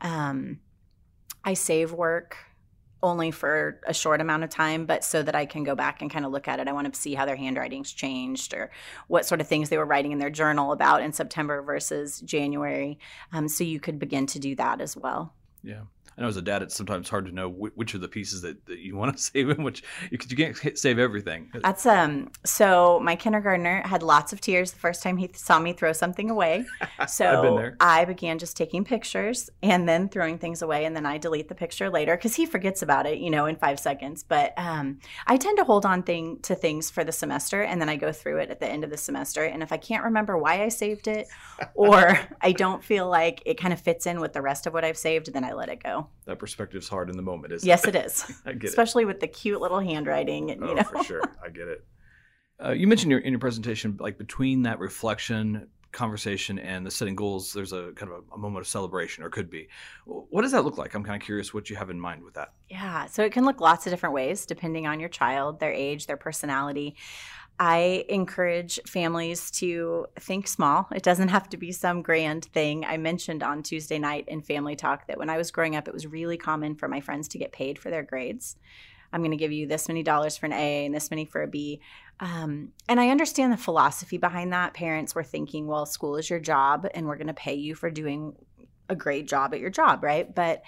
Um, 0.00 0.60
I 1.44 1.54
save 1.54 1.92
work 1.92 2.36
only 3.02 3.30
for 3.30 3.80
a 3.86 3.94
short 3.94 4.20
amount 4.20 4.42
of 4.42 4.50
time, 4.50 4.84
but 4.84 5.04
so 5.04 5.22
that 5.22 5.34
I 5.34 5.46
can 5.46 5.62
go 5.62 5.74
back 5.74 6.02
and 6.02 6.10
kind 6.10 6.24
of 6.24 6.32
look 6.32 6.48
at 6.48 6.58
it. 6.58 6.66
I 6.66 6.72
want 6.72 6.92
to 6.92 7.00
see 7.00 7.14
how 7.14 7.26
their 7.26 7.36
handwriting's 7.36 7.92
changed 7.92 8.54
or 8.54 8.70
what 9.06 9.24
sort 9.24 9.40
of 9.40 9.46
things 9.46 9.68
they 9.68 9.78
were 9.78 9.86
writing 9.86 10.12
in 10.12 10.18
their 10.18 10.30
journal 10.30 10.72
about 10.72 11.02
in 11.02 11.12
September 11.12 11.62
versus 11.62 12.20
January. 12.20 12.98
Um, 13.32 13.48
so 13.48 13.62
you 13.62 13.78
could 13.78 13.98
begin 13.98 14.26
to 14.26 14.40
do 14.40 14.56
that 14.56 14.80
as 14.80 14.96
well. 14.96 15.32
Yeah. 15.62 15.82
I 16.18 16.22
know 16.22 16.28
as 16.28 16.36
a 16.36 16.42
dad, 16.42 16.62
it's 16.62 16.74
sometimes 16.74 17.08
hard 17.08 17.26
to 17.26 17.32
know 17.32 17.48
which 17.48 17.94
are 17.94 17.98
the 17.98 18.08
pieces 18.08 18.42
that, 18.42 18.66
that 18.66 18.80
you 18.80 18.96
want 18.96 19.16
to 19.16 19.22
save 19.22 19.50
and 19.50 19.64
which 19.64 19.84
because 20.10 20.30
you 20.30 20.36
can't 20.36 20.76
save 20.76 20.98
everything. 20.98 21.50
That's 21.62 21.86
um. 21.86 22.30
So 22.44 22.98
my 23.00 23.14
kindergartner 23.14 23.82
had 23.86 24.02
lots 24.02 24.32
of 24.32 24.40
tears 24.40 24.72
the 24.72 24.80
first 24.80 25.00
time 25.00 25.16
he 25.16 25.30
saw 25.32 25.60
me 25.60 25.72
throw 25.72 25.92
something 25.92 26.30
away. 26.30 26.64
So 27.06 27.72
I 27.80 28.04
began 28.04 28.38
just 28.38 28.56
taking 28.56 28.84
pictures 28.84 29.48
and 29.62 29.88
then 29.88 30.08
throwing 30.08 30.36
things 30.38 30.62
away, 30.62 30.84
and 30.84 30.96
then 30.96 31.06
I 31.06 31.16
delete 31.16 31.48
the 31.48 31.54
picture 31.54 31.88
later 31.88 32.16
because 32.16 32.34
he 32.34 32.44
forgets 32.44 32.82
about 32.82 33.06
it, 33.06 33.18
you 33.18 33.30
know, 33.30 33.46
in 33.46 33.56
five 33.56 33.78
seconds. 33.78 34.24
But 34.24 34.52
um, 34.56 34.98
I 35.26 35.36
tend 35.36 35.58
to 35.58 35.64
hold 35.64 35.86
on 35.86 36.02
thing 36.02 36.40
to 36.42 36.54
things 36.54 36.90
for 36.90 37.04
the 37.04 37.12
semester, 37.12 37.62
and 37.62 37.80
then 37.80 37.88
I 37.88 37.96
go 37.96 38.12
through 38.12 38.38
it 38.38 38.50
at 38.50 38.60
the 38.60 38.68
end 38.68 38.84
of 38.84 38.90
the 38.90 38.96
semester. 38.96 39.44
And 39.44 39.62
if 39.62 39.72
I 39.72 39.76
can't 39.76 40.04
remember 40.04 40.36
why 40.36 40.64
I 40.64 40.68
saved 40.68 41.06
it, 41.06 41.28
or 41.74 42.18
I 42.40 42.52
don't 42.52 42.82
feel 42.82 43.08
like 43.08 43.42
it 43.46 43.58
kind 43.58 43.72
of 43.72 43.80
fits 43.80 44.06
in 44.06 44.20
with 44.20 44.32
the 44.32 44.42
rest 44.42 44.66
of 44.66 44.72
what 44.72 44.84
I've 44.84 44.98
saved, 44.98 45.32
then 45.32 45.44
I 45.44 45.52
let 45.52 45.68
it 45.68 45.82
go. 45.82 46.07
That 46.26 46.38
perspective's 46.38 46.88
hard 46.88 47.10
in 47.10 47.16
the 47.16 47.22
moment, 47.22 47.52
isn't 47.52 47.66
yes, 47.66 47.84
it? 47.84 47.94
Yes, 47.94 48.24
it 48.28 48.30
is. 48.30 48.42
I 48.46 48.52
get 48.52 48.68
Especially 48.70 49.04
it. 49.04 49.06
with 49.06 49.20
the 49.20 49.28
cute 49.28 49.60
little 49.60 49.80
handwriting. 49.80 50.50
And, 50.50 50.62
oh, 50.62 50.68
you 50.68 50.74
know. 50.74 50.82
for 50.82 51.02
sure. 51.04 51.22
I 51.44 51.48
get 51.50 51.68
it. 51.68 51.84
Uh, 52.60 52.72
you 52.72 52.88
mentioned 52.88 53.08
your, 53.12 53.20
in 53.20 53.32
your 53.32 53.38
presentation, 53.38 53.96
like 54.00 54.18
between 54.18 54.62
that 54.62 54.80
reflection, 54.80 55.68
conversation, 55.92 56.58
and 56.58 56.84
the 56.84 56.90
setting 56.90 57.14
goals, 57.14 57.52
there's 57.52 57.72
a 57.72 57.92
kind 57.94 58.12
of 58.12 58.18
a, 58.18 58.34
a, 58.34 58.38
moment 58.38 58.62
of 58.62 58.66
celebration, 58.66 59.24
or 59.24 59.30
could 59.30 59.48
be. 59.48 59.68
What 60.06 60.42
does 60.42 60.52
that 60.52 60.64
look 60.64 60.76
like? 60.76 60.94
I'm 60.94 61.04
kind 61.04 61.20
of 61.20 61.24
curious 61.24 61.54
what 61.54 61.70
you 61.70 61.76
have 61.76 61.88
in 61.88 62.00
mind 62.00 62.22
with 62.24 62.34
that. 62.34 62.54
Yeah, 62.68 63.06
so 63.06 63.22
it 63.22 63.32
can 63.32 63.44
look 63.44 63.60
lots 63.60 63.86
of 63.86 63.92
different 63.92 64.14
ways 64.14 64.44
depending 64.44 64.86
on 64.86 65.00
your 65.00 65.08
child, 65.08 65.60
their 65.60 65.72
age, 65.72 66.06
their 66.06 66.16
personality. 66.16 66.96
I 67.60 68.04
encourage 68.08 68.78
families 68.86 69.50
to 69.52 70.06
think 70.20 70.46
small. 70.46 70.88
It 70.94 71.02
doesn't 71.02 71.28
have 71.28 71.48
to 71.50 71.56
be 71.56 71.72
some 71.72 72.02
grand 72.02 72.44
thing. 72.44 72.84
I 72.84 72.98
mentioned 72.98 73.42
on 73.42 73.64
Tuesday 73.64 73.98
night 73.98 74.26
in 74.28 74.42
Family 74.42 74.76
Talk 74.76 75.08
that 75.08 75.18
when 75.18 75.28
I 75.28 75.36
was 75.36 75.50
growing 75.50 75.74
up, 75.74 75.88
it 75.88 75.94
was 75.94 76.06
really 76.06 76.36
common 76.36 76.76
for 76.76 76.86
my 76.86 77.00
friends 77.00 77.26
to 77.28 77.38
get 77.38 77.50
paid 77.50 77.78
for 77.78 77.90
their 77.90 78.04
grades. 78.04 78.56
I'm 79.12 79.22
going 79.22 79.32
to 79.32 79.36
give 79.36 79.52
you 79.52 79.66
this 79.66 79.88
many 79.88 80.02
dollars 80.02 80.36
for 80.36 80.46
an 80.46 80.52
A 80.52 80.86
and 80.86 80.94
this 80.94 81.10
many 81.10 81.24
for 81.24 81.42
a 81.42 81.48
B. 81.48 81.80
Um, 82.20 82.72
and 82.88 83.00
I 83.00 83.08
understand 83.08 83.52
the 83.52 83.56
philosophy 83.56 84.18
behind 84.18 84.52
that. 84.52 84.74
Parents 84.74 85.14
were 85.14 85.24
thinking, 85.24 85.66
well, 85.66 85.86
school 85.86 86.16
is 86.16 86.30
your 86.30 86.40
job 86.40 86.86
and 86.94 87.06
we're 87.06 87.16
going 87.16 87.28
to 87.28 87.34
pay 87.34 87.54
you 87.54 87.74
for 87.74 87.90
doing 87.90 88.36
a 88.88 88.94
great 88.94 89.26
job 89.26 89.52
at 89.54 89.60
your 89.60 89.70
job, 89.70 90.04
right? 90.04 90.32
But 90.32 90.62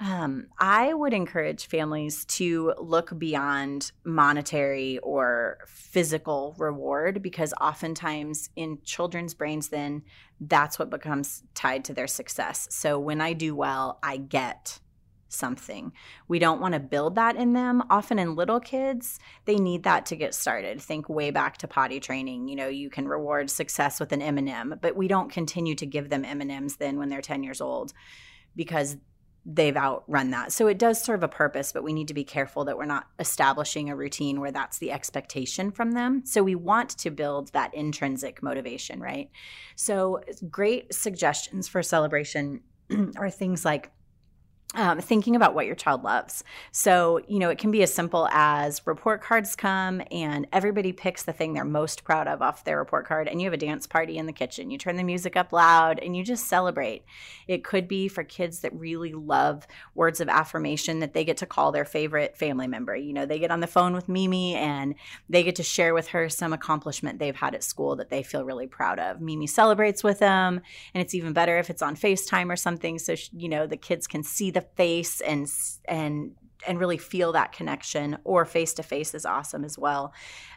um, 0.00 0.48
I 0.58 0.92
would 0.92 1.14
encourage 1.14 1.66
families 1.66 2.24
to 2.26 2.74
look 2.78 3.16
beyond 3.16 3.92
monetary 4.04 4.98
or 4.98 5.58
physical 5.66 6.54
reward 6.58 7.22
because 7.22 7.54
oftentimes 7.60 8.50
in 8.56 8.78
children's 8.82 9.34
brains, 9.34 9.68
then 9.68 10.02
that's 10.40 10.78
what 10.78 10.90
becomes 10.90 11.44
tied 11.54 11.84
to 11.84 11.94
their 11.94 12.08
success. 12.08 12.66
So 12.70 12.98
when 12.98 13.20
I 13.20 13.34
do 13.34 13.54
well, 13.54 13.98
I 14.02 14.16
get 14.16 14.80
something. 15.28 15.92
We 16.28 16.38
don't 16.38 16.60
want 16.60 16.74
to 16.74 16.80
build 16.80 17.14
that 17.16 17.36
in 17.36 17.52
them. 17.52 17.82
Often 17.90 18.18
in 18.18 18.36
little 18.36 18.60
kids, 18.60 19.18
they 19.44 19.56
need 19.56 19.84
that 19.84 20.06
to 20.06 20.16
get 20.16 20.34
started. 20.34 20.80
Think 20.80 21.08
way 21.08 21.30
back 21.30 21.58
to 21.58 21.68
potty 21.68 22.00
training. 22.00 22.48
You 22.48 22.56
know, 22.56 22.68
you 22.68 22.90
can 22.90 23.08
reward 23.08 23.50
success 23.50 24.00
with 24.00 24.12
an 24.12 24.22
M&M, 24.22 24.78
but 24.80 24.96
we 24.96 25.08
don't 25.08 25.30
continue 25.30 25.74
to 25.76 25.86
give 25.86 26.08
them 26.08 26.24
M&Ms 26.24 26.76
then 26.76 26.98
when 26.98 27.08
they're 27.08 27.20
10 27.20 27.42
years 27.42 27.60
old 27.60 27.92
because 28.56 28.96
they've 29.46 29.76
outrun 29.76 30.30
that. 30.30 30.52
So 30.52 30.66
it 30.66 30.78
does 30.78 31.02
serve 31.02 31.22
a 31.22 31.28
purpose, 31.28 31.72
but 31.72 31.82
we 31.82 31.92
need 31.92 32.08
to 32.08 32.14
be 32.14 32.24
careful 32.24 32.64
that 32.64 32.78
we're 32.78 32.86
not 32.86 33.06
establishing 33.18 33.90
a 33.90 33.96
routine 33.96 34.40
where 34.40 34.52
that's 34.52 34.78
the 34.78 34.90
expectation 34.90 35.70
from 35.70 35.92
them. 35.92 36.22
So 36.24 36.42
we 36.42 36.54
want 36.54 36.90
to 36.98 37.10
build 37.10 37.52
that 37.52 37.74
intrinsic 37.74 38.42
motivation, 38.42 39.00
right? 39.00 39.30
So 39.76 40.20
great 40.50 40.94
suggestions 40.94 41.68
for 41.68 41.82
celebration 41.82 42.62
are 43.16 43.30
things 43.30 43.64
like 43.64 43.90
um, 44.74 45.00
thinking 45.00 45.36
about 45.36 45.54
what 45.54 45.66
your 45.66 45.74
child 45.74 46.02
loves. 46.02 46.44
So, 46.72 47.20
you 47.28 47.38
know, 47.38 47.50
it 47.50 47.58
can 47.58 47.70
be 47.70 47.82
as 47.82 47.94
simple 47.94 48.28
as 48.32 48.86
report 48.86 49.22
cards 49.22 49.54
come 49.54 50.02
and 50.10 50.46
everybody 50.52 50.92
picks 50.92 51.22
the 51.22 51.32
thing 51.32 51.54
they're 51.54 51.64
most 51.64 52.04
proud 52.04 52.26
of 52.26 52.42
off 52.42 52.64
their 52.64 52.78
report 52.78 53.06
card, 53.06 53.28
and 53.28 53.40
you 53.40 53.46
have 53.46 53.54
a 53.54 53.58
dance 53.58 53.86
party 53.86 54.18
in 54.18 54.26
the 54.26 54.32
kitchen. 54.32 54.70
You 54.70 54.78
turn 54.78 54.96
the 54.96 55.04
music 55.04 55.36
up 55.36 55.52
loud 55.52 55.98
and 56.00 56.16
you 56.16 56.24
just 56.24 56.46
celebrate. 56.46 57.04
It 57.46 57.64
could 57.64 57.86
be 57.88 58.08
for 58.08 58.24
kids 58.24 58.60
that 58.60 58.74
really 58.74 59.12
love 59.12 59.66
words 59.94 60.20
of 60.20 60.28
affirmation 60.28 61.00
that 61.00 61.14
they 61.14 61.24
get 61.24 61.36
to 61.38 61.46
call 61.46 61.72
their 61.72 61.84
favorite 61.84 62.36
family 62.36 62.66
member. 62.66 62.96
You 62.96 63.12
know, 63.12 63.26
they 63.26 63.38
get 63.38 63.50
on 63.50 63.60
the 63.60 63.66
phone 63.66 63.94
with 63.94 64.08
Mimi 64.08 64.54
and 64.54 64.94
they 65.28 65.42
get 65.42 65.56
to 65.56 65.62
share 65.62 65.94
with 65.94 66.08
her 66.08 66.28
some 66.28 66.52
accomplishment 66.52 67.18
they've 67.18 67.36
had 67.36 67.54
at 67.54 67.62
school 67.62 67.96
that 67.96 68.10
they 68.10 68.22
feel 68.22 68.44
really 68.44 68.66
proud 68.66 68.98
of. 68.98 69.20
Mimi 69.20 69.46
celebrates 69.46 70.02
with 70.02 70.18
them, 70.18 70.60
and 70.92 71.00
it's 71.02 71.14
even 71.14 71.32
better 71.32 71.58
if 71.58 71.70
it's 71.70 71.82
on 71.82 71.96
FaceTime 71.96 72.50
or 72.50 72.56
something. 72.56 72.98
So, 72.98 73.14
you 73.32 73.48
know, 73.48 73.66
the 73.66 73.76
kids 73.76 74.06
can 74.06 74.22
see 74.22 74.50
the 74.50 74.63
face 74.76 75.20
and 75.20 75.48
and 75.86 76.32
and 76.66 76.80
really 76.80 76.96
feel 76.96 77.32
that 77.32 77.52
connection 77.52 78.16
or 78.24 78.44
face 78.46 78.72
to 78.74 78.82
face 78.82 79.14
is 79.14 79.26
awesome 79.26 79.64
as 79.64 79.78
well. 79.78 80.12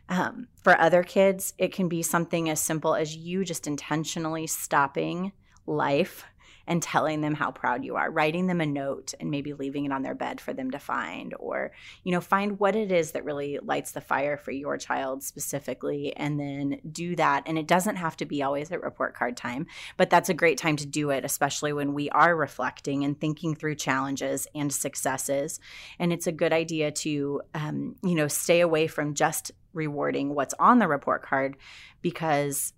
Um, 0.09 0.47
for 0.63 0.79
other 0.79 1.03
kids 1.03 1.53
it 1.57 1.73
can 1.73 1.89
be 1.89 2.01
something 2.01 2.49
as 2.49 2.61
simple 2.61 2.95
as 2.95 3.15
you 3.15 3.43
just 3.43 3.67
intentionally 3.67 4.47
stopping 4.47 5.33
life 5.65 6.23
and 6.67 6.83
telling 6.83 7.21
them 7.21 7.33
how 7.33 7.49
proud 7.49 7.83
you 7.83 7.95
are, 7.95 8.11
writing 8.11 8.47
them 8.47 8.61
a 8.61 8.65
note 8.65 9.13
and 9.19 9.31
maybe 9.31 9.53
leaving 9.53 9.85
it 9.85 9.91
on 9.91 10.03
their 10.03 10.13
bed 10.13 10.41
for 10.41 10.53
them 10.53 10.69
to 10.71 10.79
find, 10.79 11.33
or, 11.39 11.71
you 12.03 12.11
know, 12.11 12.21
find 12.21 12.59
what 12.59 12.75
it 12.75 12.91
is 12.91 13.11
that 13.11 13.23
really 13.23 13.57
lights 13.63 13.93
the 13.93 14.01
fire 14.01 14.37
for 14.37 14.51
your 14.51 14.77
child 14.77 15.23
specifically, 15.23 16.15
and 16.17 16.39
then 16.39 16.79
do 16.91 17.15
that. 17.15 17.43
And 17.45 17.57
it 17.57 17.67
doesn't 17.67 17.95
have 17.95 18.17
to 18.17 18.25
be 18.25 18.43
always 18.43 18.71
at 18.71 18.81
report 18.81 19.15
card 19.15 19.37
time, 19.37 19.65
but 19.95 20.09
that's 20.09 20.29
a 20.29 20.33
great 20.33 20.57
time 20.57 20.75
to 20.75 20.85
do 20.85 21.09
it, 21.09 21.23
especially 21.23 21.71
when 21.71 21.93
we 21.93 22.09
are 22.09 22.35
reflecting 22.35 23.03
and 23.03 23.19
thinking 23.19 23.55
through 23.55 23.75
challenges 23.75 24.45
and 24.53 24.71
successes. 24.73 25.59
And 25.99 26.11
it's 26.11 26.27
a 26.27 26.31
good 26.31 26.51
idea 26.51 26.91
to, 26.91 27.41
um, 27.53 27.95
you 28.03 28.15
know, 28.15 28.27
stay 28.27 28.59
away 28.59 28.87
from 28.87 29.13
just 29.13 29.51
rewarding 29.73 30.33
what's 30.33 30.55
on 30.59 30.79
the 30.79 30.87
report 30.87 31.21
card 31.21 31.55
because 32.01 32.73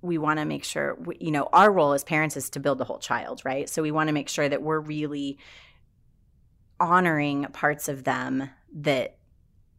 we 0.00 0.18
want 0.18 0.38
to 0.38 0.44
make 0.44 0.64
sure 0.64 0.94
we, 0.94 1.16
you 1.20 1.30
know 1.30 1.48
our 1.52 1.70
role 1.70 1.92
as 1.92 2.04
parents 2.04 2.36
is 2.36 2.50
to 2.50 2.60
build 2.60 2.78
the 2.78 2.84
whole 2.84 2.98
child 2.98 3.42
right? 3.44 3.68
So 3.68 3.82
we 3.82 3.90
want 3.90 4.08
to 4.08 4.12
make 4.12 4.28
sure 4.28 4.48
that 4.48 4.62
we're 4.62 4.80
really 4.80 5.38
honoring 6.80 7.44
parts 7.52 7.88
of 7.88 8.04
them 8.04 8.50
that 8.72 9.17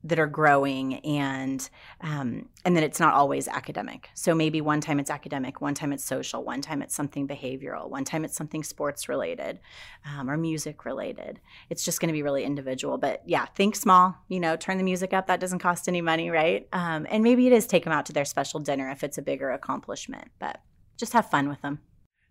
that 0.03 0.19
are 0.19 0.27
growing 0.27 0.95
and 1.05 1.69
um, 2.01 2.49
and 2.65 2.75
that 2.75 2.83
it's 2.83 2.99
not 2.99 3.13
always 3.13 3.47
academic. 3.47 4.09
So 4.13 4.33
maybe 4.33 4.61
one 4.61 4.81
time 4.81 4.99
it's 4.99 5.09
academic 5.09 5.61
one 5.61 5.73
time 5.73 5.91
it's 5.91 6.03
social 6.03 6.43
one 6.43 6.61
time 6.61 6.81
it's 6.81 6.95
something 6.95 7.27
behavioral 7.27 7.89
one 7.89 8.05
time 8.05 8.23
it's 8.23 8.35
something 8.35 8.63
sports 8.63 9.09
related 9.09 9.59
um, 10.05 10.29
or 10.29 10.37
music 10.37 10.85
related. 10.85 11.39
It's 11.69 11.83
just 11.83 11.99
going 11.99 12.07
to 12.07 12.13
be 12.13 12.23
really 12.23 12.43
individual. 12.43 12.97
But 12.97 13.23
yeah 13.25 13.45
think 13.45 13.75
small 13.75 14.15
you 14.27 14.39
know 14.39 14.55
turn 14.55 14.77
the 14.77 14.83
music 14.83 15.13
up. 15.13 15.27
That 15.27 15.39
doesn't 15.39 15.59
cost 15.59 15.87
any 15.87 16.01
money 16.01 16.29
right? 16.29 16.67
Um, 16.73 17.05
and 17.09 17.23
maybe 17.23 17.47
it 17.47 17.53
is 17.53 17.67
take 17.67 17.83
them 17.83 17.93
out 17.93 18.05
to 18.07 18.13
their 18.13 18.25
special 18.25 18.59
dinner 18.59 18.89
if 18.89 19.03
it's 19.03 19.17
a 19.17 19.21
bigger 19.21 19.51
accomplishment 19.51 20.29
but 20.39 20.61
just 20.97 21.13
have 21.13 21.29
fun 21.29 21.47
with 21.49 21.61
them 21.61 21.79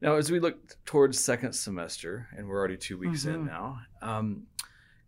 now 0.00 0.14
as 0.14 0.30
we 0.30 0.40
look 0.40 0.76
towards 0.84 1.18
second 1.18 1.52
semester 1.52 2.28
and 2.36 2.48
we're 2.48 2.58
already 2.58 2.76
two 2.76 2.98
weeks 2.98 3.24
mm-hmm. 3.24 3.34
in 3.34 3.46
now 3.46 3.78
um, 4.02 4.46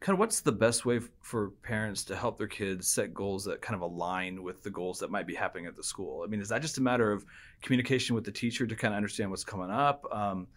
kind 0.00 0.14
of 0.14 0.18
what's 0.18 0.40
the 0.40 0.52
best 0.52 0.86
way 0.86 0.98
for 1.20 1.50
parents 1.62 2.04
to 2.04 2.16
help 2.16 2.38
their 2.38 2.46
kids 2.46 2.88
set 2.88 3.12
goals 3.12 3.44
that 3.44 3.60
kind 3.60 3.74
of 3.74 3.82
align 3.82 4.42
with 4.42 4.62
the 4.62 4.70
goals 4.70 4.98
that 4.98 5.10
might 5.10 5.26
be 5.26 5.34
happening 5.34 5.66
at 5.66 5.76
the 5.76 5.82
school? 5.82 6.22
I 6.24 6.26
mean, 6.26 6.40
is 6.40 6.48
that 6.48 6.62
just 6.62 6.78
a 6.78 6.82
matter 6.82 7.12
of 7.12 7.24
communication 7.60 8.14
with 8.14 8.24
the 8.24 8.32
teacher 8.32 8.66
to 8.66 8.74
kind 8.74 8.94
of 8.94 8.96
understand 8.96 9.30
what's 9.30 9.44
coming 9.44 9.70
up? 9.70 10.04
Um, 10.10 10.48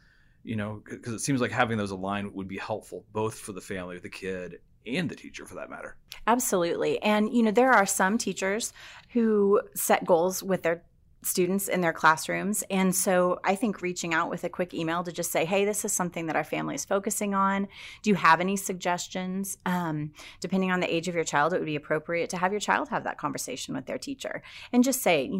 you 0.43 0.55
know, 0.55 0.81
because 0.89 1.13
it 1.13 1.19
seems 1.19 1.41
like 1.41 1.51
having 1.51 1.77
those 1.77 1.91
aligned 1.91 2.33
would 2.33 2.47
be 2.47 2.57
helpful 2.57 3.03
both 3.11 3.37
for 3.37 3.51
the 3.51 3.61
family, 3.61 3.99
the 3.99 4.09
kid, 4.09 4.59
and 4.85 5.09
the 5.09 5.15
teacher 5.15 5.45
for 5.45 5.55
that 5.55 5.69
matter. 5.69 5.97
Absolutely. 6.27 7.01
And, 7.01 7.33
you 7.33 7.43
know, 7.43 7.51
there 7.51 7.71
are 7.71 7.85
some 7.85 8.17
teachers 8.17 8.73
who 9.09 9.61
set 9.75 10.05
goals 10.05 10.41
with 10.41 10.63
their 10.63 10.83
students 11.25 11.67
in 11.67 11.81
their 11.81 11.93
classrooms. 11.93 12.63
And 12.69 12.95
so 12.95 13.39
I 13.43 13.55
think 13.55 13.81
reaching 13.81 14.13
out 14.13 14.29
with 14.29 14.43
a 14.43 14.49
quick 14.49 14.73
email 14.73 15.03
to 15.03 15.11
just 15.11 15.31
say, 15.31 15.45
hey, 15.45 15.65
this 15.65 15.85
is 15.85 15.91
something 15.91 16.27
that 16.27 16.35
our 16.35 16.43
family 16.43 16.75
is 16.75 16.85
focusing 16.85 17.33
on. 17.33 17.67
Do 18.01 18.09
you 18.09 18.15
have 18.15 18.39
any 18.39 18.57
suggestions? 18.57 19.57
Um, 19.65 20.13
depending 20.39 20.71
on 20.71 20.79
the 20.79 20.93
age 20.93 21.07
of 21.07 21.15
your 21.15 21.23
child, 21.23 21.53
it 21.53 21.59
would 21.59 21.65
be 21.65 21.75
appropriate 21.75 22.29
to 22.31 22.37
have 22.37 22.51
your 22.51 22.61
child 22.61 22.89
have 22.89 23.03
that 23.05 23.17
conversation 23.17 23.75
with 23.75 23.85
their 23.85 23.97
teacher 23.97 24.41
and 24.71 24.83
just 24.83 25.01
say, 25.01 25.31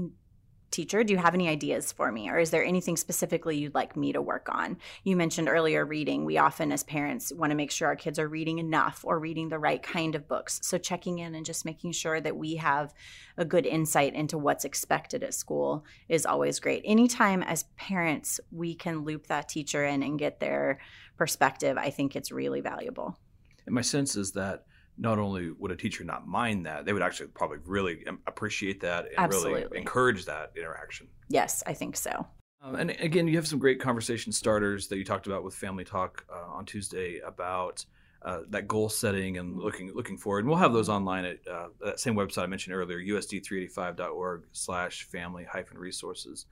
teacher, 0.74 1.04
do 1.04 1.14
you 1.14 1.20
have 1.20 1.34
any 1.34 1.48
ideas 1.48 1.92
for 1.92 2.12
me? 2.12 2.30
Or 2.30 2.40
is 2.40 2.50
there 2.50 2.66
anything 2.66 2.98
specifically 2.98 3.58
you'd 3.58 3.76
like 3.76 3.96
me 3.96 4.12
to 4.12 4.22
work 4.22 4.50
on? 4.50 4.78
You 5.04 5.16
mentioned 5.16 5.48
earlier 5.48 5.86
reading. 5.86 6.26
We 6.26 6.38
often, 6.38 6.72
as 6.72 6.84
parents, 6.84 7.32
want 7.32 7.52
to 7.52 7.56
make 7.56 7.72
sure 7.72 7.88
our 7.88 7.96
kids 7.96 8.20
are 8.20 8.28
reading 8.28 8.60
enough 8.60 9.06
or 9.06 9.20
reading 9.20 9.50
the 9.50 9.60
right 9.60 9.82
kind 9.82 10.16
of 10.16 10.28
books. 10.28 10.60
So 10.64 10.78
checking 10.78 11.20
in 11.20 11.36
and 11.36 11.46
just 11.46 11.64
making 11.64 11.94
sure 11.94 12.20
that 12.20 12.36
we 12.36 12.56
have 12.56 12.94
a 13.38 13.46
good 13.46 13.66
insight 13.66 14.16
into 14.16 14.38
what's 14.38 14.66
expected 14.66 15.24
at 15.24 15.34
school 15.34 15.86
is 16.10 16.26
always 16.26 16.60
great. 16.60 16.82
Anytime 16.86 17.44
as 17.44 17.66
parents 17.78 18.40
we 18.52 18.76
can 18.76 19.04
loop 19.04 19.28
that 19.28 19.48
teacher 19.48 19.86
in 19.86 20.04
and 20.04 20.20
get 20.20 20.40
their 20.40 20.80
perspective, 21.18 21.78
I 21.78 21.92
think 21.92 22.16
it's 22.16 22.32
really 22.32 22.62
valuable. 22.62 23.18
And 23.66 23.76
my 23.76 23.82
sense 23.82 24.16
is 24.16 24.32
that 24.34 24.66
not 24.98 25.20
only 25.20 25.52
would 25.52 25.72
a 25.72 25.76
teacher 25.76 26.04
not 26.04 26.28
mind 26.28 26.66
that, 26.66 26.86
they 26.86 26.94
would 26.94 27.02
actually 27.02 27.28
probably 27.28 27.58
really 27.66 28.06
appreciate 28.28 28.80
that 28.82 29.06
and 29.06 29.18
Absolutely. 29.18 29.64
really 29.64 29.78
encourage 29.78 30.26
that 30.26 30.52
interaction. 30.56 31.08
Yes, 31.30 31.64
I 31.66 31.74
think 31.74 31.96
so. 31.96 32.28
Um, 32.62 32.76
and 32.76 32.92
again, 32.92 33.28
you 33.28 33.36
have 33.36 33.48
some 33.48 33.60
great 33.60 33.82
conversation 33.82 34.32
starters 34.32 34.88
that 34.88 34.98
you 34.98 35.04
talked 35.04 35.28
about 35.28 35.44
with 35.44 35.54
Family 35.54 35.84
Talk 35.84 36.26
uh, 36.34 36.54
on 36.54 36.66
Tuesday 36.66 37.20
about 37.20 37.86
uh, 38.24 38.40
that 38.50 38.68
goal 38.70 38.88
setting 38.88 39.38
and 39.38 39.60
looking 39.60 39.94
looking 39.94 40.18
forward. 40.18 40.40
And 40.40 40.50
we'll 40.50 40.60
have 40.60 40.72
those 40.72 40.88
online 40.88 41.26
at 41.26 41.40
uh, 41.46 41.68
that 41.82 42.00
same 42.00 42.16
website 42.16 42.44
I 42.44 42.48
mentioned 42.48 42.74
earlier, 42.74 42.98
usd385.org 43.00 44.46
slash 44.54 45.04
family 45.04 45.44
hyphen 45.44 45.78
resources. 45.78 46.46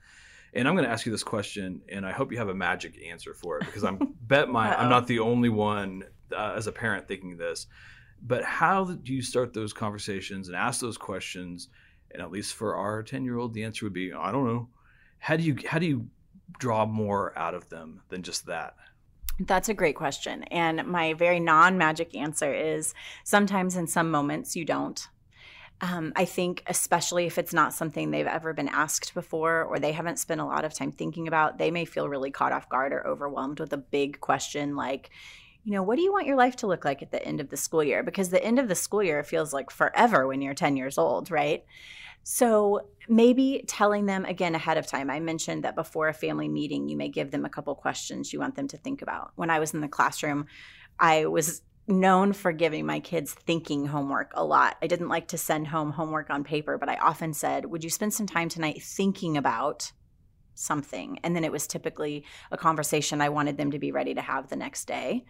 And 0.54 0.68
I'm 0.68 0.74
going 0.74 0.84
to 0.84 0.90
ask 0.90 1.06
you 1.06 1.12
this 1.12 1.22
question, 1.22 1.80
and 1.88 2.04
I 2.04 2.12
hope 2.12 2.30
you 2.30 2.36
have 2.36 2.50
a 2.50 2.54
magic 2.54 3.02
answer 3.08 3.32
for 3.32 3.56
it 3.56 3.64
because 3.64 3.84
I'm 3.84 3.98
bet 4.26 4.50
my 4.50 4.76
I'm 4.76 4.90
not 4.90 5.06
the 5.06 5.20
only 5.20 5.48
one 5.48 6.04
uh, 6.30 6.52
as 6.54 6.66
a 6.66 6.72
parent 6.72 7.08
thinking 7.08 7.38
this. 7.38 7.66
But 8.24 8.44
how 8.44 8.84
do 8.84 9.12
you 9.12 9.22
start 9.22 9.52
those 9.52 9.72
conversations 9.72 10.48
and 10.48 10.56
ask 10.56 10.80
those 10.80 10.96
questions? 10.96 11.68
And 12.12 12.22
at 12.22 12.30
least 12.30 12.54
for 12.54 12.76
our 12.76 13.02
10 13.02 13.24
year 13.24 13.36
old, 13.36 13.54
the 13.54 13.64
answer 13.64 13.84
would 13.86 13.92
be, 13.92 14.12
I 14.12 14.30
don't 14.30 14.46
know. 14.46 14.68
How 15.18 15.36
do 15.36 15.42
you, 15.42 15.56
how 15.66 15.78
do 15.78 15.86
you 15.86 16.08
draw 16.58 16.86
more 16.86 17.36
out 17.36 17.54
of 17.54 17.68
them 17.68 18.02
than 18.08 18.22
just 18.22 18.46
that? 18.46 18.74
That's 19.40 19.68
a 19.68 19.74
great 19.74 19.96
question. 19.96 20.44
And 20.44 20.86
my 20.86 21.14
very 21.14 21.40
non 21.40 21.78
magic 21.78 22.14
answer 22.14 22.52
is 22.52 22.94
sometimes 23.24 23.76
in 23.76 23.86
some 23.86 24.10
moments 24.10 24.54
you 24.54 24.64
don't. 24.64 25.06
Um, 25.80 26.12
I 26.14 26.26
think, 26.26 26.62
especially 26.68 27.26
if 27.26 27.38
it's 27.38 27.52
not 27.52 27.74
something 27.74 28.10
they've 28.10 28.24
ever 28.24 28.52
been 28.52 28.68
asked 28.68 29.14
before 29.14 29.64
or 29.64 29.80
they 29.80 29.90
haven't 29.90 30.20
spent 30.20 30.40
a 30.40 30.44
lot 30.44 30.64
of 30.64 30.72
time 30.72 30.92
thinking 30.92 31.26
about, 31.26 31.58
they 31.58 31.72
may 31.72 31.84
feel 31.84 32.08
really 32.08 32.30
caught 32.30 32.52
off 32.52 32.68
guard 32.68 32.92
or 32.92 33.04
overwhelmed 33.04 33.58
with 33.58 33.72
a 33.72 33.78
big 33.78 34.20
question 34.20 34.76
like, 34.76 35.10
you 35.64 35.72
know, 35.72 35.82
what 35.82 35.96
do 35.96 36.02
you 36.02 36.12
want 36.12 36.26
your 36.26 36.36
life 36.36 36.56
to 36.56 36.66
look 36.66 36.84
like 36.84 37.02
at 37.02 37.12
the 37.12 37.24
end 37.24 37.40
of 37.40 37.48
the 37.48 37.56
school 37.56 37.84
year? 37.84 38.02
Because 38.02 38.30
the 38.30 38.42
end 38.42 38.58
of 38.58 38.68
the 38.68 38.74
school 38.74 39.02
year 39.02 39.22
feels 39.22 39.52
like 39.52 39.70
forever 39.70 40.26
when 40.26 40.42
you're 40.42 40.54
10 40.54 40.76
years 40.76 40.98
old, 40.98 41.30
right? 41.30 41.64
So 42.24 42.88
maybe 43.08 43.64
telling 43.66 44.06
them 44.06 44.24
again 44.24 44.54
ahead 44.54 44.78
of 44.78 44.86
time. 44.86 45.10
I 45.10 45.20
mentioned 45.20 45.64
that 45.64 45.74
before 45.74 46.08
a 46.08 46.14
family 46.14 46.48
meeting, 46.48 46.88
you 46.88 46.96
may 46.96 47.08
give 47.08 47.30
them 47.30 47.44
a 47.44 47.50
couple 47.50 47.74
questions 47.74 48.32
you 48.32 48.40
want 48.40 48.54
them 48.54 48.68
to 48.68 48.76
think 48.76 49.02
about. 49.02 49.32
When 49.36 49.50
I 49.50 49.58
was 49.58 49.74
in 49.74 49.80
the 49.80 49.88
classroom, 49.88 50.46
I 50.98 51.26
was 51.26 51.62
known 51.88 52.32
for 52.32 52.52
giving 52.52 52.86
my 52.86 53.00
kids 53.00 53.32
thinking 53.32 53.86
homework 53.86 54.30
a 54.34 54.44
lot. 54.44 54.76
I 54.80 54.86
didn't 54.86 55.08
like 55.08 55.28
to 55.28 55.38
send 55.38 55.66
home 55.66 55.90
homework 55.92 56.30
on 56.30 56.44
paper, 56.44 56.78
but 56.78 56.88
I 56.88 56.96
often 56.96 57.34
said, 57.34 57.66
Would 57.66 57.82
you 57.82 57.90
spend 57.90 58.14
some 58.14 58.26
time 58.26 58.48
tonight 58.48 58.82
thinking 58.82 59.36
about 59.36 59.92
something? 60.54 61.18
And 61.22 61.34
then 61.34 61.44
it 61.44 61.52
was 61.52 61.66
typically 61.66 62.24
a 62.50 62.56
conversation 62.56 63.20
I 63.20 63.28
wanted 63.28 63.56
them 63.56 63.70
to 63.70 63.78
be 63.78 63.92
ready 63.92 64.14
to 64.14 64.20
have 64.20 64.48
the 64.48 64.56
next 64.56 64.86
day. 64.86 65.24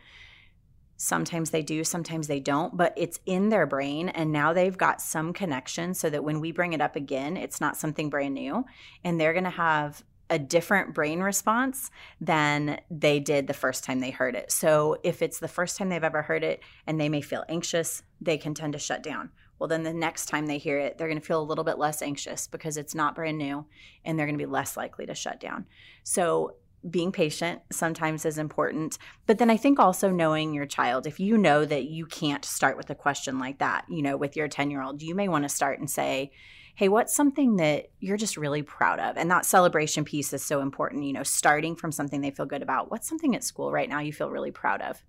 Sometimes 0.97 1.51
they 1.51 1.63
do, 1.63 1.83
sometimes 1.83 2.29
they 2.29 2.39
don't, 2.39 2.77
but 2.77 2.95
it's 2.97 3.19
in 3.27 3.49
their 3.49 3.67
brain. 3.67 4.09
And 4.09 4.33
now 4.33 4.53
they've 4.53 4.77
got 4.77 5.01
some 5.01 5.33
connection 5.33 5.95
so 5.95 6.09
that 6.11 6.23
when 6.23 6.41
we 6.41 6.53
bring 6.53 6.75
it 6.75 6.81
up 6.81 6.95
again, 6.95 7.37
it's 7.37 7.61
not 7.61 7.77
something 7.77 8.09
brand 8.09 8.35
new. 8.35 8.65
And 9.03 9.21
they're 9.21 9.33
going 9.33 9.45
to 9.45 9.51
have 9.51 10.05
a 10.31 10.39
different 10.39 10.95
brain 10.95 11.21
response 11.21 11.91
than 12.21 12.81
they 12.91 13.21
did 13.21 13.47
the 13.47 13.53
first 13.53 13.85
time 13.85 14.01
they 14.01 14.11
heard 14.11 14.35
it. 14.35 14.51
So 14.51 14.97
if 15.03 15.21
it's 15.21 15.39
the 15.39 15.49
first 15.49 15.77
time 15.77 15.91
they've 15.91 16.03
ever 16.03 16.23
heard 16.23 16.43
it 16.43 16.63
and 16.87 16.99
they 16.99 17.11
may 17.11 17.21
feel 17.21 17.45
anxious, 17.49 18.03
they 18.21 18.39
can 18.39 18.55
tend 18.55 18.73
to 18.73 18.79
shut 18.79 19.03
down. 19.03 19.31
Well, 19.63 19.69
then 19.69 19.85
the 19.85 19.95
next 19.95 20.27
time 20.27 20.47
they 20.47 20.59
hear 20.59 20.81
it, 20.81 20.99
they're 20.99 21.07
going 21.07 21.21
to 21.21 21.25
feel 21.25 21.41
a 21.41 21.45
little 21.45 21.63
bit 21.63 21.79
less 21.79 22.03
anxious 22.03 22.49
because 22.49 22.77
it's 22.77 22.97
not 22.97 23.15
brand 23.15 23.39
new 23.39 23.65
and 24.05 24.19
they're 24.19 24.27
going 24.27 24.37
to 24.37 24.45
be 24.45 24.51
less 24.51 24.77
likely 24.77 25.07
to 25.07 25.15
shut 25.15 25.39
down. 25.39 25.67
So 26.03 26.57
being 26.91 27.13
patient 27.13 27.61
sometimes 27.71 28.25
is 28.25 28.39
important. 28.39 28.99
But 29.25 29.39
then 29.39 29.51
I 29.51 29.57
think 29.57 29.79
also 29.79 30.11
knowing 30.11 30.53
your 30.53 30.67
child, 30.67 31.07
if 31.07 31.21
you 31.21 31.39
know 31.39 31.65
that 31.65 31.85
you 31.85 32.07
can't 32.07 32.45
start 32.45 32.77
with 32.77 32.91
a 32.91 32.97
question 32.97 33.39
like 33.39 33.59
that, 33.59 33.85
you 33.89 34.03
know, 34.03 34.17
with 34.17 34.35
your 34.35 34.49
10 34.49 34.69
year 34.73 34.83
old, 34.83 35.01
you 35.01 35.15
may 35.15 35.29
want 35.29 35.45
to 35.45 35.49
start 35.49 35.79
and 35.79 35.89
say, 35.89 36.33
Hey, 36.75 36.89
what's 36.89 37.15
something 37.15 37.55
that 37.59 37.87
you're 38.01 38.17
just 38.17 38.37
really 38.37 38.63
proud 38.63 38.99
of? 38.99 39.17
And 39.17 39.31
that 39.31 39.47
celebration 39.47 40.05
piece 40.05 40.33
is 40.33 40.43
so 40.43 40.61
important, 40.61 41.05
you 41.05 41.13
know, 41.13 41.23
starting 41.23 41.77
from 41.77 41.93
something 41.93 42.21
they 42.21 42.33
feel 42.33 42.47
good 42.47 42.63
about. 42.63 42.91
What's 42.91 43.09
something 43.09 43.37
at 43.37 43.45
school 43.45 43.71
right 43.71 43.89
now 43.89 44.01
you 44.01 44.13
feel 44.13 44.29
really 44.29 44.51
proud 44.51 44.83
of? 44.83 45.01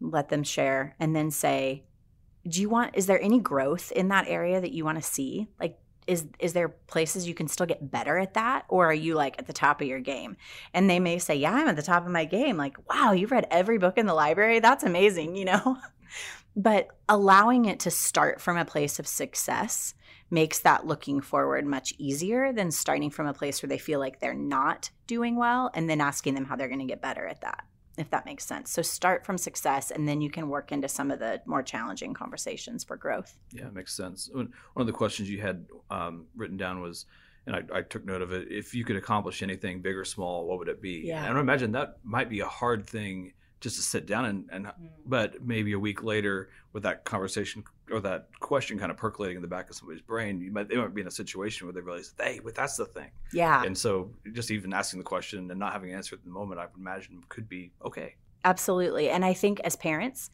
let 0.00 0.28
them 0.28 0.42
share, 0.42 0.94
and 1.00 1.14
then 1.14 1.30
say, 1.30 1.84
do 2.46 2.60
you 2.60 2.68
want 2.68 2.96
is 2.96 3.06
there 3.06 3.20
any 3.20 3.40
growth 3.40 3.92
in 3.92 4.08
that 4.08 4.28
area 4.28 4.60
that 4.60 4.72
you 4.72 4.84
want 4.84 4.98
to 4.98 5.02
see? 5.02 5.48
Like 5.60 5.78
is 6.06 6.26
is 6.38 6.54
there 6.54 6.68
places 6.68 7.28
you 7.28 7.34
can 7.34 7.48
still 7.48 7.66
get 7.66 7.90
better 7.90 8.18
at 8.18 8.34
that 8.34 8.64
or 8.68 8.86
are 8.86 8.94
you 8.94 9.14
like 9.14 9.38
at 9.38 9.46
the 9.46 9.52
top 9.52 9.80
of 9.80 9.86
your 9.86 10.00
game? 10.00 10.36
And 10.72 10.88
they 10.88 11.00
may 11.00 11.18
say 11.18 11.36
yeah 11.36 11.52
i'm 11.52 11.68
at 11.68 11.76
the 11.76 11.82
top 11.82 12.04
of 12.04 12.12
my 12.12 12.24
game. 12.24 12.56
Like 12.56 12.76
wow 12.88 13.12
you've 13.12 13.30
read 13.30 13.46
every 13.50 13.78
book 13.78 13.98
in 13.98 14.06
the 14.06 14.14
library? 14.14 14.60
That's 14.60 14.84
amazing 14.84 15.36
you 15.36 15.44
know? 15.44 15.78
But 16.56 16.88
allowing 17.08 17.66
it 17.66 17.78
to 17.80 17.90
start 17.90 18.40
from 18.40 18.56
a 18.56 18.64
place 18.64 18.98
of 18.98 19.06
success 19.06 19.94
makes 20.28 20.58
that 20.60 20.86
looking 20.86 21.20
forward 21.20 21.64
much 21.64 21.94
easier 21.98 22.52
than 22.52 22.72
starting 22.72 23.10
from 23.10 23.28
a 23.28 23.32
place 23.32 23.62
where 23.62 23.68
they 23.68 23.78
feel 23.78 24.00
like 24.00 24.18
they're 24.18 24.34
not 24.34 24.90
doing 25.06 25.36
well 25.36 25.70
and 25.74 25.88
then 25.88 26.00
asking 26.00 26.34
them 26.34 26.44
how 26.44 26.56
they're 26.56 26.66
going 26.66 26.80
to 26.80 26.84
get 26.84 27.00
better 27.00 27.26
at 27.26 27.42
that 27.42 27.64
if 27.98 28.10
that 28.10 28.24
makes 28.26 28.44
sense. 28.44 28.70
So 28.70 28.82
start 28.82 29.24
from 29.24 29.38
success 29.38 29.90
and 29.90 30.08
then 30.08 30.20
you 30.20 30.30
can 30.30 30.48
work 30.48 30.72
into 30.72 30.88
some 30.88 31.10
of 31.10 31.18
the 31.18 31.40
more 31.46 31.62
challenging 31.62 32.14
conversations 32.14 32.84
for 32.84 32.96
growth. 32.96 33.36
Yeah, 33.52 33.66
it 33.66 33.74
makes 33.74 33.94
sense. 33.94 34.30
One 34.32 34.52
of 34.76 34.86
the 34.86 34.92
questions 34.92 35.28
you 35.28 35.40
had 35.40 35.66
um, 35.90 36.26
written 36.36 36.56
down 36.56 36.80
was, 36.80 37.06
and 37.46 37.56
I, 37.56 37.62
I, 37.72 37.82
took 37.82 38.04
note 38.04 38.20
of 38.20 38.32
it, 38.32 38.48
if 38.50 38.74
you 38.74 38.84
could 38.84 38.96
accomplish 38.96 39.42
anything 39.42 39.80
big 39.80 39.96
or 39.96 40.04
small, 40.04 40.46
what 40.46 40.58
would 40.58 40.68
it 40.68 40.82
be? 40.82 41.02
Yeah. 41.06 41.24
And 41.24 41.36
I 41.36 41.40
imagine 41.40 41.72
that 41.72 41.96
might 42.02 42.28
be 42.28 42.40
a 42.40 42.46
hard 42.46 42.86
thing 42.86 43.32
just 43.60 43.76
to 43.76 43.82
sit 43.82 44.06
down 44.06 44.24
and, 44.26 44.48
and 44.52 44.66
mm. 44.66 44.88
but 45.06 45.44
maybe 45.44 45.72
a 45.72 45.78
week 45.78 46.02
later 46.02 46.50
with 46.72 46.82
that 46.84 47.04
conversation 47.04 47.64
or 47.90 48.00
that 48.00 48.28
question 48.40 48.78
kind 48.78 48.90
of 48.90 48.96
percolating 48.96 49.36
in 49.36 49.42
the 49.42 49.48
back 49.48 49.70
of 49.70 49.76
somebody's 49.76 50.02
brain, 50.02 50.40
you 50.40 50.50
might 50.50 50.68
they 50.68 50.76
might 50.76 50.94
be 50.94 51.00
in 51.00 51.06
a 51.06 51.10
situation 51.10 51.66
where 51.66 51.74
they 51.74 51.80
realize, 51.80 52.14
hey, 52.20 52.40
but 52.42 52.54
that's 52.54 52.76
the 52.76 52.86
thing. 52.86 53.10
Yeah. 53.32 53.62
And 53.62 53.76
so 53.76 54.10
just 54.32 54.50
even 54.50 54.72
asking 54.72 54.98
the 54.98 55.04
question 55.04 55.50
and 55.50 55.58
not 55.58 55.72
having 55.72 55.90
an 55.90 55.96
answer 55.96 56.14
at 56.14 56.24
the 56.24 56.30
moment, 56.30 56.60
I 56.60 56.64
would 56.64 56.78
imagine 56.78 57.22
could 57.28 57.48
be 57.48 57.72
okay. 57.84 58.14
Absolutely. 58.44 59.10
And 59.10 59.24
I 59.24 59.34
think 59.34 59.60
as 59.60 59.76
parents, 59.76 60.30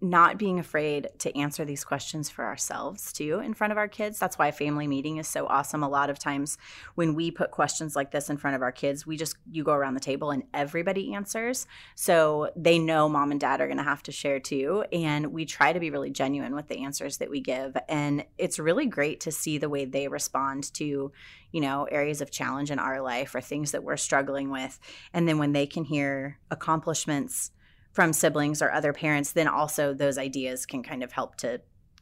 not 0.00 0.38
being 0.38 0.58
afraid 0.58 1.08
to 1.18 1.36
answer 1.36 1.64
these 1.64 1.84
questions 1.84 2.28
for 2.28 2.44
ourselves 2.44 3.12
too 3.12 3.40
in 3.40 3.54
front 3.54 3.70
of 3.70 3.78
our 3.78 3.88
kids. 3.88 4.18
That's 4.18 4.36
why 4.36 4.50
family 4.50 4.86
meeting 4.86 5.16
is 5.16 5.26
so 5.26 5.46
awesome. 5.46 5.82
A 5.82 5.88
lot 5.88 6.10
of 6.10 6.18
times 6.18 6.58
when 6.94 7.14
we 7.14 7.30
put 7.30 7.50
questions 7.50 7.96
like 7.96 8.10
this 8.10 8.28
in 8.28 8.36
front 8.36 8.56
of 8.56 8.62
our 8.62 8.72
kids, 8.72 9.06
we 9.06 9.16
just 9.16 9.36
you 9.50 9.64
go 9.64 9.72
around 9.72 9.94
the 9.94 10.00
table 10.00 10.30
and 10.30 10.44
everybody 10.52 11.14
answers. 11.14 11.66
So 11.94 12.50
they 12.56 12.78
know 12.78 13.08
mom 13.08 13.30
and 13.30 13.40
dad 13.40 13.60
are 13.60 13.66
going 13.66 13.78
to 13.78 13.84
have 13.84 14.02
to 14.04 14.12
share 14.12 14.40
too 14.40 14.84
and 14.92 15.32
we 15.32 15.44
try 15.44 15.72
to 15.72 15.80
be 15.80 15.90
really 15.90 16.10
genuine 16.10 16.54
with 16.54 16.68
the 16.68 16.82
answers 16.84 17.18
that 17.18 17.30
we 17.30 17.40
give 17.40 17.76
and 17.88 18.24
it's 18.36 18.58
really 18.58 18.86
great 18.86 19.20
to 19.20 19.32
see 19.32 19.58
the 19.58 19.68
way 19.68 19.84
they 19.84 20.08
respond 20.08 20.72
to, 20.74 21.12
you 21.52 21.60
know, 21.60 21.84
areas 21.84 22.20
of 22.20 22.30
challenge 22.30 22.70
in 22.70 22.78
our 22.78 23.00
life 23.00 23.34
or 23.34 23.40
things 23.40 23.72
that 23.72 23.84
we're 23.84 23.96
struggling 23.96 24.50
with. 24.50 24.78
And 25.12 25.28
then 25.28 25.38
when 25.38 25.52
they 25.52 25.66
can 25.66 25.84
hear 25.84 26.38
accomplishments 26.50 27.52
from 27.94 28.12
siblings 28.12 28.60
or 28.60 28.70
other 28.70 28.92
parents, 28.92 29.32
then 29.32 29.48
also 29.48 29.94
those 29.94 30.18
ideas 30.18 30.66
can 30.66 30.82
kind 30.82 31.02
of 31.02 31.12
help 31.12 31.36
to 31.36 31.60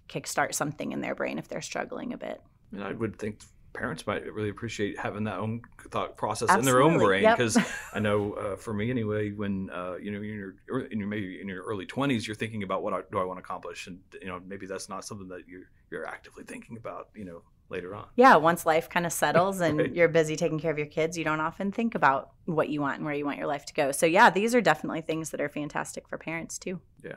kickstart 0.09 0.55
something 0.55 0.91
in 0.93 1.01
their 1.01 1.15
brain 1.15 1.39
if 1.39 1.49
they're 1.49 1.63
struggling 1.63 2.13
a 2.13 2.19
bit. 2.19 2.43
And 2.73 2.83
I 2.83 2.93
would 2.93 3.19
think 3.19 3.41
parents 3.75 4.07
might 4.07 4.31
really 4.33 4.49
appreciate 4.49 4.99
having 4.99 5.25
that 5.25 5.39
own 5.39 5.61
thought 5.91 6.17
process 6.17 6.49
Absolutely. 6.49 6.69
in 6.71 6.75
their 6.75 6.83
own 6.83 6.99
brain 6.99 7.31
because 7.31 7.57
yep. 7.57 7.67
I 7.95 8.01
know 8.01 8.33
uh, 8.33 8.57
for 8.57 8.73
me 8.73 8.91
anyway, 8.91 9.33
when 9.33 9.71
uh, 9.71 9.97
you 9.97 10.11
know 10.11 10.19
in 10.19 10.55
your, 10.69 10.87
in 10.87 10.99
your 10.99 11.09
maybe 11.09 11.41
in 11.41 11.49
your 11.49 11.63
early 11.63 11.87
twenties, 11.87 12.27
you're 12.27 12.37
thinking 12.37 12.63
about 12.63 12.83
what 12.83 12.95
I, 12.95 13.01
do 13.11 13.19
I 13.19 13.25
want 13.25 13.39
to 13.39 13.43
accomplish, 13.43 13.87
and 13.87 14.01
you 14.21 14.29
know 14.29 14.41
maybe 14.47 14.67
that's 14.67 14.89
not 14.89 15.05
something 15.05 15.29
that 15.29 15.47
you're 15.47 15.69
you're 15.93 16.07
actively 16.07 16.43
thinking 16.43 16.79
about, 16.79 17.09
you 17.15 17.25
know, 17.25 17.43
later 17.73 17.95
on. 17.95 18.07
Yeah, 18.15 18.37
once 18.37 18.65
life 18.65 18.89
kind 18.89 19.05
of 19.07 19.13
settles 19.13 19.61
and 19.63 19.79
right. 19.79 19.95
you're 19.95 20.09
busy 20.09 20.37
taking 20.37 20.61
care 20.61 20.71
of 20.71 20.79
your 20.79 20.87
kids, 20.87 21.19
you 21.19 21.25
don't 21.25 21.41
often 21.41 21.73
think 21.73 21.95
about 21.95 22.31
what 22.45 22.69
you 22.69 22.81
want 22.81 22.97
and 22.97 23.05
where 23.05 23.15
you 23.15 23.25
want 23.25 23.39
your 23.39 23.49
life 23.49 23.65
to 23.67 23.75
go. 23.75 23.91
So 23.91 24.07
yeah, 24.07 24.31
these 24.31 24.55
are 24.55 24.61
definitely 24.61 25.01
things 25.01 25.31
that 25.31 25.41
are 25.41 25.49
fantastic 25.49 26.07
for 26.07 26.19
parents 26.19 26.59
too. 26.59 26.81
Yeah. 27.03 27.17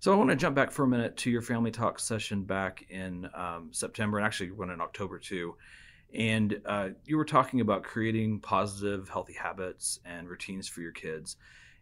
So 0.00 0.12
I 0.12 0.16
want 0.16 0.30
to 0.30 0.36
jump 0.36 0.56
back 0.56 0.72
for 0.72 0.82
a 0.82 0.88
minute 0.88 1.16
to 1.18 1.30
your 1.30 1.42
family 1.42 1.70
talk 1.70 2.00
session 2.00 2.42
back 2.42 2.84
in 2.90 3.28
um, 3.34 3.68
September, 3.70 4.18
and 4.18 4.26
actually 4.26 4.50
one 4.50 4.70
in 4.70 4.80
October 4.80 5.20
too. 5.20 5.54
And 6.12 6.60
uh, 6.66 6.88
you 7.04 7.16
were 7.16 7.24
talking 7.24 7.60
about 7.60 7.84
creating 7.84 8.40
positive, 8.40 9.08
healthy 9.08 9.34
habits 9.34 10.00
and 10.04 10.28
routines 10.28 10.66
for 10.66 10.80
your 10.80 10.90
kids. 10.90 11.36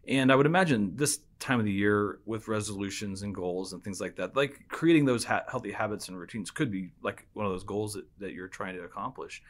And 0.07 0.31
I 0.31 0.35
would 0.35 0.45
imagine 0.45 0.95
this 0.95 1.19
time 1.39 1.59
of 1.59 1.65
the 1.65 1.71
year 1.71 2.19
with 2.25 2.47
resolutions 2.47 3.21
and 3.21 3.35
goals 3.35 3.73
and 3.73 3.83
things 3.83 4.01
like 4.01 4.15
that, 4.15 4.35
like 4.35 4.59
creating 4.67 5.05
those 5.05 5.23
ha- 5.23 5.43
healthy 5.49 5.71
habits 5.71 6.07
and 6.07 6.17
routines 6.17 6.49
could 6.49 6.71
be 6.71 6.91
like 7.03 7.27
one 7.33 7.45
of 7.45 7.51
those 7.51 7.63
goals 7.63 7.93
that, 7.93 8.05
that 8.19 8.33
you're 8.33 8.47
trying 8.47 8.75
to 8.75 8.83
accomplish. 8.83 9.41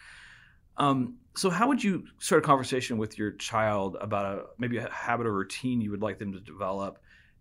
Um, 0.77 1.17
so, 1.35 1.49
how 1.49 1.67
would 1.67 1.83
you 1.83 2.05
start 2.19 2.43
a 2.43 2.45
conversation 2.45 2.97
with 2.97 3.17
your 3.17 3.31
child 3.31 3.97
about 3.99 4.25
a 4.25 4.45
maybe 4.57 4.77
a 4.77 4.89
habit 4.89 5.27
or 5.27 5.33
routine 5.33 5.81
you 5.81 5.91
would 5.91 6.01
like 6.01 6.17
them 6.17 6.33
to 6.33 6.39
develop 6.39 6.99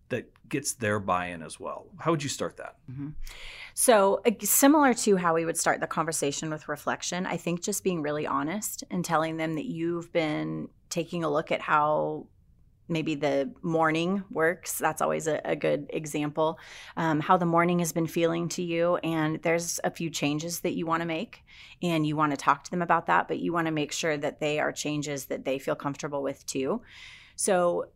that 0.09 0.29
gets 0.49 0.75
their 0.75 0.99
buy-in 0.99 1.42
as 1.42 1.59
well? 1.59 1.87
How 1.99 2.11
would 2.11 2.23
you 2.23 2.29
start 2.29 2.57
that? 2.57 2.77
Mm-hmm. 2.90 3.11
So, 3.75 4.20
uh, 4.27 4.33
similar 4.40 4.94
to 4.94 5.16
how 5.16 5.35
we 5.35 5.44
would 5.44 5.57
start 5.57 5.81
the 5.81 5.87
conversation 5.87 6.51
with 6.51 6.68
reflection, 6.68 7.25
I 7.25 7.37
think 7.37 7.62
just 7.62 7.85
being 7.85 8.03
really 8.03 8.27
honest 8.27 8.85
and 8.90 9.05
telling 9.05 9.37
them 9.37 9.55
that 9.55 9.66
you've 9.66 10.12
been 10.12 10.68
taking 10.88 11.23
a 11.25 11.31
look 11.31 11.53
at 11.53 11.61
how 11.61 12.27
maybe 12.90 13.14
the 13.14 13.53
morning 13.62 14.24
works. 14.31 14.79
That's 14.79 15.00
always 15.00 15.26
a, 15.26 15.40
a 15.44 15.57
good 15.57 15.87
example. 15.90 16.59
Um, 16.96 17.20
how 17.20 17.37
the 17.37 17.46
morning 17.46 17.79
has 17.79 17.92
been 17.92 18.07
feeling 18.07 18.48
to 18.50 18.62
you, 18.62 18.96
and 18.96 19.40
there's 19.42 19.81
a 19.85 19.90
few 19.90 20.11
changes 20.11 20.61
that 20.61 20.74
you 20.74 20.87
want 20.87 21.00
to 21.03 21.07
make, 21.07 21.42
and 21.83 22.07
you 22.07 22.16
want 22.16 22.33
to 22.33 22.37
talk 22.37 22.64
to 22.64 22.70
them 22.70 22.83
about 22.83 23.07
that, 23.07 23.29
but 23.29 23.38
you 23.38 23.53
want 23.53 23.66
to 23.66 23.72
make 23.72 23.92
sure 23.92 24.16
that 24.16 24.40
they 24.40 24.59
are 24.59 24.72
changes 24.72 25.26
that 25.26 25.44
they 25.44 25.59
feel 25.59 25.74
comfortable 25.74 26.22
with 26.22 26.44
too. 26.46 26.83
So, 27.37 27.87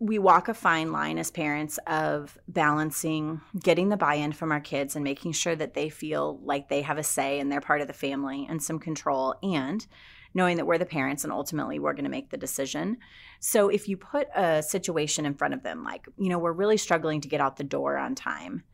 we 0.00 0.18
walk 0.18 0.48
a 0.48 0.54
fine 0.54 0.92
line 0.92 1.18
as 1.18 1.30
parents 1.30 1.78
of 1.86 2.36
balancing 2.48 3.40
getting 3.62 3.88
the 3.88 3.96
buy 3.96 4.16
in 4.16 4.32
from 4.32 4.50
our 4.50 4.60
kids 4.60 4.96
and 4.96 5.04
making 5.04 5.32
sure 5.32 5.54
that 5.54 5.74
they 5.74 5.88
feel 5.88 6.38
like 6.42 6.68
they 6.68 6.82
have 6.82 6.98
a 6.98 7.02
say 7.02 7.38
and 7.38 7.50
they're 7.50 7.60
part 7.60 7.80
of 7.80 7.86
the 7.86 7.92
family 7.92 8.46
and 8.50 8.62
some 8.62 8.78
control, 8.78 9.34
and 9.42 9.86
knowing 10.34 10.56
that 10.56 10.66
we're 10.66 10.78
the 10.78 10.84
parents 10.84 11.24
and 11.24 11.32
ultimately 11.32 11.78
we're 11.78 11.94
going 11.94 12.04
to 12.04 12.10
make 12.10 12.30
the 12.30 12.36
decision. 12.36 12.98
So 13.40 13.68
if 13.68 13.88
you 13.88 13.96
put 13.96 14.28
a 14.34 14.62
situation 14.62 15.26
in 15.26 15.34
front 15.34 15.54
of 15.54 15.62
them, 15.62 15.84
like, 15.84 16.06
you 16.18 16.28
know, 16.28 16.38
we're 16.38 16.52
really 16.52 16.76
struggling 16.76 17.20
to 17.20 17.28
get 17.28 17.40
out 17.40 17.56
the 17.56 17.64
door 17.64 17.96
on 17.96 18.14
time. 18.14 18.64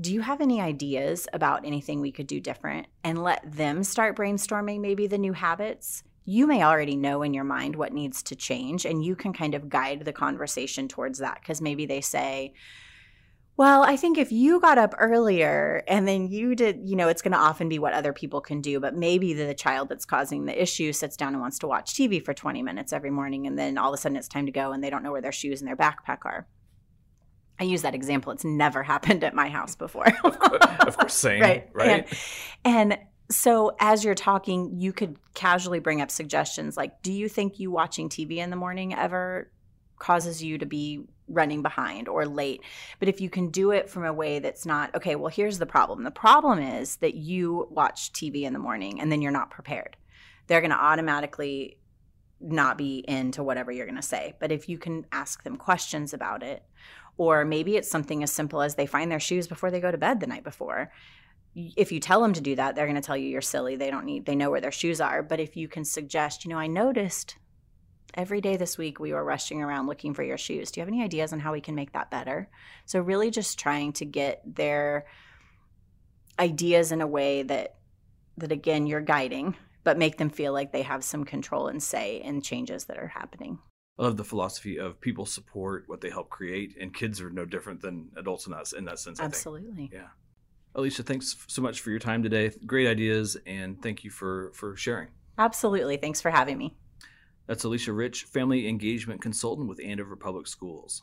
Do 0.00 0.12
you 0.12 0.20
have 0.20 0.40
any 0.40 0.60
ideas 0.60 1.28
about 1.32 1.64
anything 1.64 2.00
we 2.00 2.12
could 2.12 2.26
do 2.26 2.40
different? 2.40 2.86
And 3.04 3.22
let 3.22 3.40
them 3.44 3.84
start 3.84 4.16
brainstorming 4.16 4.80
maybe 4.80 5.06
the 5.06 5.18
new 5.18 5.32
habits. 5.32 6.02
You 6.24 6.46
may 6.46 6.62
already 6.62 6.96
know 6.96 7.22
in 7.22 7.34
your 7.34 7.44
mind 7.44 7.76
what 7.76 7.92
needs 7.92 8.22
to 8.24 8.36
change, 8.36 8.84
and 8.84 9.04
you 9.04 9.16
can 9.16 9.32
kind 9.32 9.54
of 9.54 9.68
guide 9.68 10.04
the 10.04 10.12
conversation 10.12 10.88
towards 10.88 11.18
that 11.18 11.40
because 11.40 11.60
maybe 11.60 11.84
they 11.84 12.00
say, 12.00 12.54
well, 13.56 13.82
I 13.82 13.96
think 13.96 14.16
if 14.16 14.32
you 14.32 14.60
got 14.60 14.78
up 14.78 14.94
earlier 14.98 15.82
and 15.86 16.08
then 16.08 16.28
you 16.28 16.54
did, 16.54 16.80
you 16.88 16.96
know, 16.96 17.08
it's 17.08 17.20
going 17.20 17.32
to 17.32 17.38
often 17.38 17.68
be 17.68 17.78
what 17.78 17.92
other 17.92 18.12
people 18.12 18.40
can 18.40 18.62
do, 18.62 18.80
but 18.80 18.96
maybe 18.96 19.34
the 19.34 19.54
child 19.54 19.90
that's 19.90 20.06
causing 20.06 20.46
the 20.46 20.62
issue 20.62 20.92
sits 20.92 21.16
down 21.16 21.34
and 21.34 21.40
wants 21.40 21.58
to 21.58 21.66
watch 21.66 21.92
TV 21.92 22.24
for 22.24 22.32
20 22.32 22.62
minutes 22.62 22.92
every 22.92 23.10
morning 23.10 23.46
and 23.46 23.58
then 23.58 23.76
all 23.76 23.92
of 23.92 23.94
a 23.94 24.00
sudden 24.00 24.16
it's 24.16 24.28
time 24.28 24.46
to 24.46 24.52
go 24.52 24.72
and 24.72 24.82
they 24.82 24.88
don't 24.88 25.02
know 25.02 25.12
where 25.12 25.20
their 25.20 25.32
shoes 25.32 25.60
and 25.60 25.68
their 25.68 25.76
backpack 25.76 26.20
are. 26.24 26.46
I 27.60 27.64
use 27.64 27.82
that 27.82 27.94
example. 27.94 28.32
It's 28.32 28.44
never 28.44 28.82
happened 28.94 29.22
at 29.22 29.34
my 29.34 29.48
house 29.48 29.76
before. 29.76 30.08
of 30.24 30.38
course, 30.96 31.08
same. 31.14 31.42
Right. 31.42 31.68
Right. 31.74 32.08
And, 32.64 32.92
and 32.92 32.98
so 33.30 33.76
as 33.80 34.02
you're 34.02 34.14
talking, 34.14 34.80
you 34.80 34.94
could 34.94 35.18
casually 35.34 35.78
bring 35.78 36.00
up 36.00 36.10
suggestions 36.10 36.76
like, 36.76 37.02
do 37.02 37.12
you 37.12 37.28
think 37.28 37.58
you 37.58 37.70
watching 37.70 38.08
TV 38.08 38.38
in 38.38 38.48
the 38.48 38.56
morning 38.56 38.94
ever 38.94 39.51
causes 40.02 40.42
you 40.42 40.58
to 40.58 40.66
be 40.66 41.04
running 41.28 41.62
behind 41.62 42.08
or 42.08 42.26
late. 42.26 42.60
But 42.98 43.08
if 43.08 43.20
you 43.20 43.30
can 43.30 43.50
do 43.50 43.70
it 43.70 43.88
from 43.88 44.04
a 44.04 44.12
way 44.12 44.40
that's 44.40 44.66
not, 44.66 44.94
okay, 44.96 45.14
well, 45.14 45.30
here's 45.30 45.58
the 45.58 45.66
problem. 45.66 46.02
The 46.02 46.10
problem 46.10 46.58
is 46.58 46.96
that 46.96 47.14
you 47.14 47.68
watch 47.70 48.12
TV 48.12 48.42
in 48.42 48.52
the 48.52 48.58
morning 48.58 49.00
and 49.00 49.10
then 49.10 49.22
you're 49.22 49.30
not 49.30 49.50
prepared. 49.50 49.96
They're 50.48 50.60
going 50.60 50.72
to 50.72 50.76
automatically 50.76 51.78
not 52.40 52.76
be 52.76 53.04
into 53.06 53.44
whatever 53.44 53.70
you're 53.70 53.86
going 53.86 53.94
to 53.94 54.02
say. 54.02 54.34
But 54.40 54.50
if 54.50 54.68
you 54.68 54.76
can 54.76 55.06
ask 55.12 55.44
them 55.44 55.56
questions 55.56 56.12
about 56.12 56.42
it, 56.42 56.64
or 57.16 57.44
maybe 57.44 57.76
it's 57.76 57.90
something 57.90 58.24
as 58.24 58.32
simple 58.32 58.60
as 58.60 58.74
they 58.74 58.86
find 58.86 59.10
their 59.10 59.20
shoes 59.20 59.46
before 59.46 59.70
they 59.70 59.80
go 59.80 59.92
to 59.92 59.98
bed 59.98 60.18
the 60.18 60.26
night 60.26 60.42
before. 60.42 60.90
If 61.54 61.92
you 61.92 62.00
tell 62.00 62.22
them 62.22 62.32
to 62.32 62.40
do 62.40 62.56
that, 62.56 62.74
they're 62.74 62.86
going 62.86 62.96
to 62.96 63.06
tell 63.06 63.16
you 63.16 63.28
you're 63.28 63.40
silly. 63.40 63.76
They 63.76 63.90
don't 63.90 64.06
need, 64.06 64.26
they 64.26 64.34
know 64.34 64.50
where 64.50 64.60
their 64.60 64.72
shoes 64.72 65.00
are. 65.00 65.22
But 65.22 65.38
if 65.38 65.56
you 65.56 65.68
can 65.68 65.84
suggest, 65.84 66.44
you 66.44 66.50
know, 66.50 66.58
I 66.58 66.66
noticed 66.66 67.36
every 68.14 68.40
day 68.40 68.56
this 68.56 68.76
week 68.76 69.00
we 69.00 69.12
were 69.12 69.24
rushing 69.24 69.62
around 69.62 69.86
looking 69.86 70.14
for 70.14 70.22
your 70.22 70.38
shoes. 70.38 70.70
Do 70.70 70.80
you 70.80 70.82
have 70.82 70.88
any 70.88 71.02
ideas 71.02 71.32
on 71.32 71.40
how 71.40 71.52
we 71.52 71.60
can 71.60 71.74
make 71.74 71.92
that 71.92 72.10
better? 72.10 72.48
So 72.86 73.00
really 73.00 73.30
just 73.30 73.58
trying 73.58 73.92
to 73.94 74.04
get 74.04 74.42
their 74.44 75.06
ideas 76.38 76.92
in 76.92 77.00
a 77.00 77.06
way 77.06 77.42
that 77.42 77.76
that 78.38 78.52
again 78.52 78.86
you're 78.86 79.00
guiding, 79.00 79.56
but 79.84 79.98
make 79.98 80.16
them 80.18 80.30
feel 80.30 80.52
like 80.52 80.72
they 80.72 80.82
have 80.82 81.04
some 81.04 81.24
control 81.24 81.68
and 81.68 81.82
say 81.82 82.20
in 82.22 82.40
changes 82.40 82.84
that 82.86 82.98
are 82.98 83.08
happening. 83.08 83.58
I 83.98 84.04
love 84.04 84.16
the 84.16 84.24
philosophy 84.24 84.78
of 84.78 85.00
people 85.00 85.26
support 85.26 85.84
what 85.86 86.00
they 86.00 86.08
help 86.08 86.30
create, 86.30 86.76
and 86.80 86.94
kids 86.94 87.20
are 87.20 87.30
no 87.30 87.44
different 87.44 87.82
than 87.82 88.10
adults 88.16 88.46
in 88.46 88.52
that 88.52 88.72
in 88.76 88.84
that 88.86 88.98
sense. 88.98 89.20
Absolutely. 89.20 89.90
Yeah. 89.92 90.08
Alicia, 90.74 91.02
thanks 91.02 91.36
so 91.48 91.60
much 91.60 91.80
for 91.80 91.90
your 91.90 91.98
time 91.98 92.22
today. 92.22 92.50
Great 92.64 92.88
ideas, 92.88 93.36
and 93.46 93.80
thank 93.82 94.04
you 94.04 94.10
for 94.10 94.52
for 94.54 94.76
sharing. 94.76 95.08
Absolutely. 95.38 95.98
Thanks 95.98 96.20
for 96.20 96.30
having 96.30 96.56
me. 96.56 96.76
That's 97.46 97.64
Alicia 97.64 97.92
Rich, 97.92 98.24
Family 98.24 98.68
Engagement 98.68 99.20
Consultant 99.20 99.68
with 99.68 99.80
Andover 99.84 100.16
Public 100.16 100.46
Schools. 100.46 101.02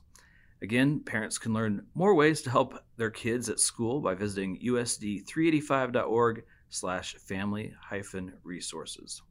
Again, 0.62 1.00
parents 1.00 1.38
can 1.38 1.54
learn 1.54 1.86
more 1.94 2.16
ways 2.16 2.42
to 2.42 2.50
help 2.50 2.84
their 2.98 3.12
kids 3.12 3.50
at 3.50 3.60
school 3.60 4.02
by 4.02 4.14
visiting 4.14 4.60
usd385.org 4.60 6.44
slash 6.70 7.16
family 7.16 7.74
hyphen 7.82 8.34
resources. 8.44 9.22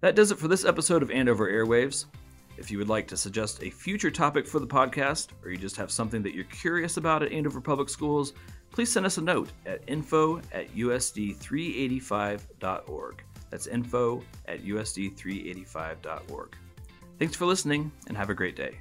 That 0.00 0.14
does 0.14 0.30
it 0.30 0.38
for 0.38 0.48
this 0.48 0.66
episode 0.66 1.02
of 1.02 1.10
Andover 1.10 1.50
Airwaves. 1.50 2.04
If 2.56 2.70
you 2.70 2.78
would 2.78 2.88
like 2.88 3.08
to 3.08 3.16
suggest 3.16 3.60
a 3.62 3.70
future 3.70 4.10
topic 4.10 4.46
for 4.46 4.60
the 4.60 4.66
podcast, 4.66 5.28
or 5.42 5.50
you 5.50 5.56
just 5.56 5.76
have 5.76 5.90
something 5.90 6.22
that 6.22 6.34
you're 6.34 6.44
curious 6.44 6.98
about 6.98 7.22
at 7.22 7.32
Andover 7.32 7.60
Public 7.60 7.88
Schools, 7.88 8.32
please 8.70 8.92
send 8.92 9.06
us 9.06 9.18
a 9.18 9.22
note 9.22 9.50
at 9.66 9.82
info 9.86 10.40
at 10.52 10.72
usd385.org. 10.74 13.24
That's 13.54 13.68
info 13.68 14.20
at 14.48 14.64
usd385.org. 14.64 16.56
Thanks 17.20 17.36
for 17.36 17.46
listening 17.46 17.92
and 18.08 18.16
have 18.16 18.28
a 18.28 18.34
great 18.34 18.56
day. 18.56 18.80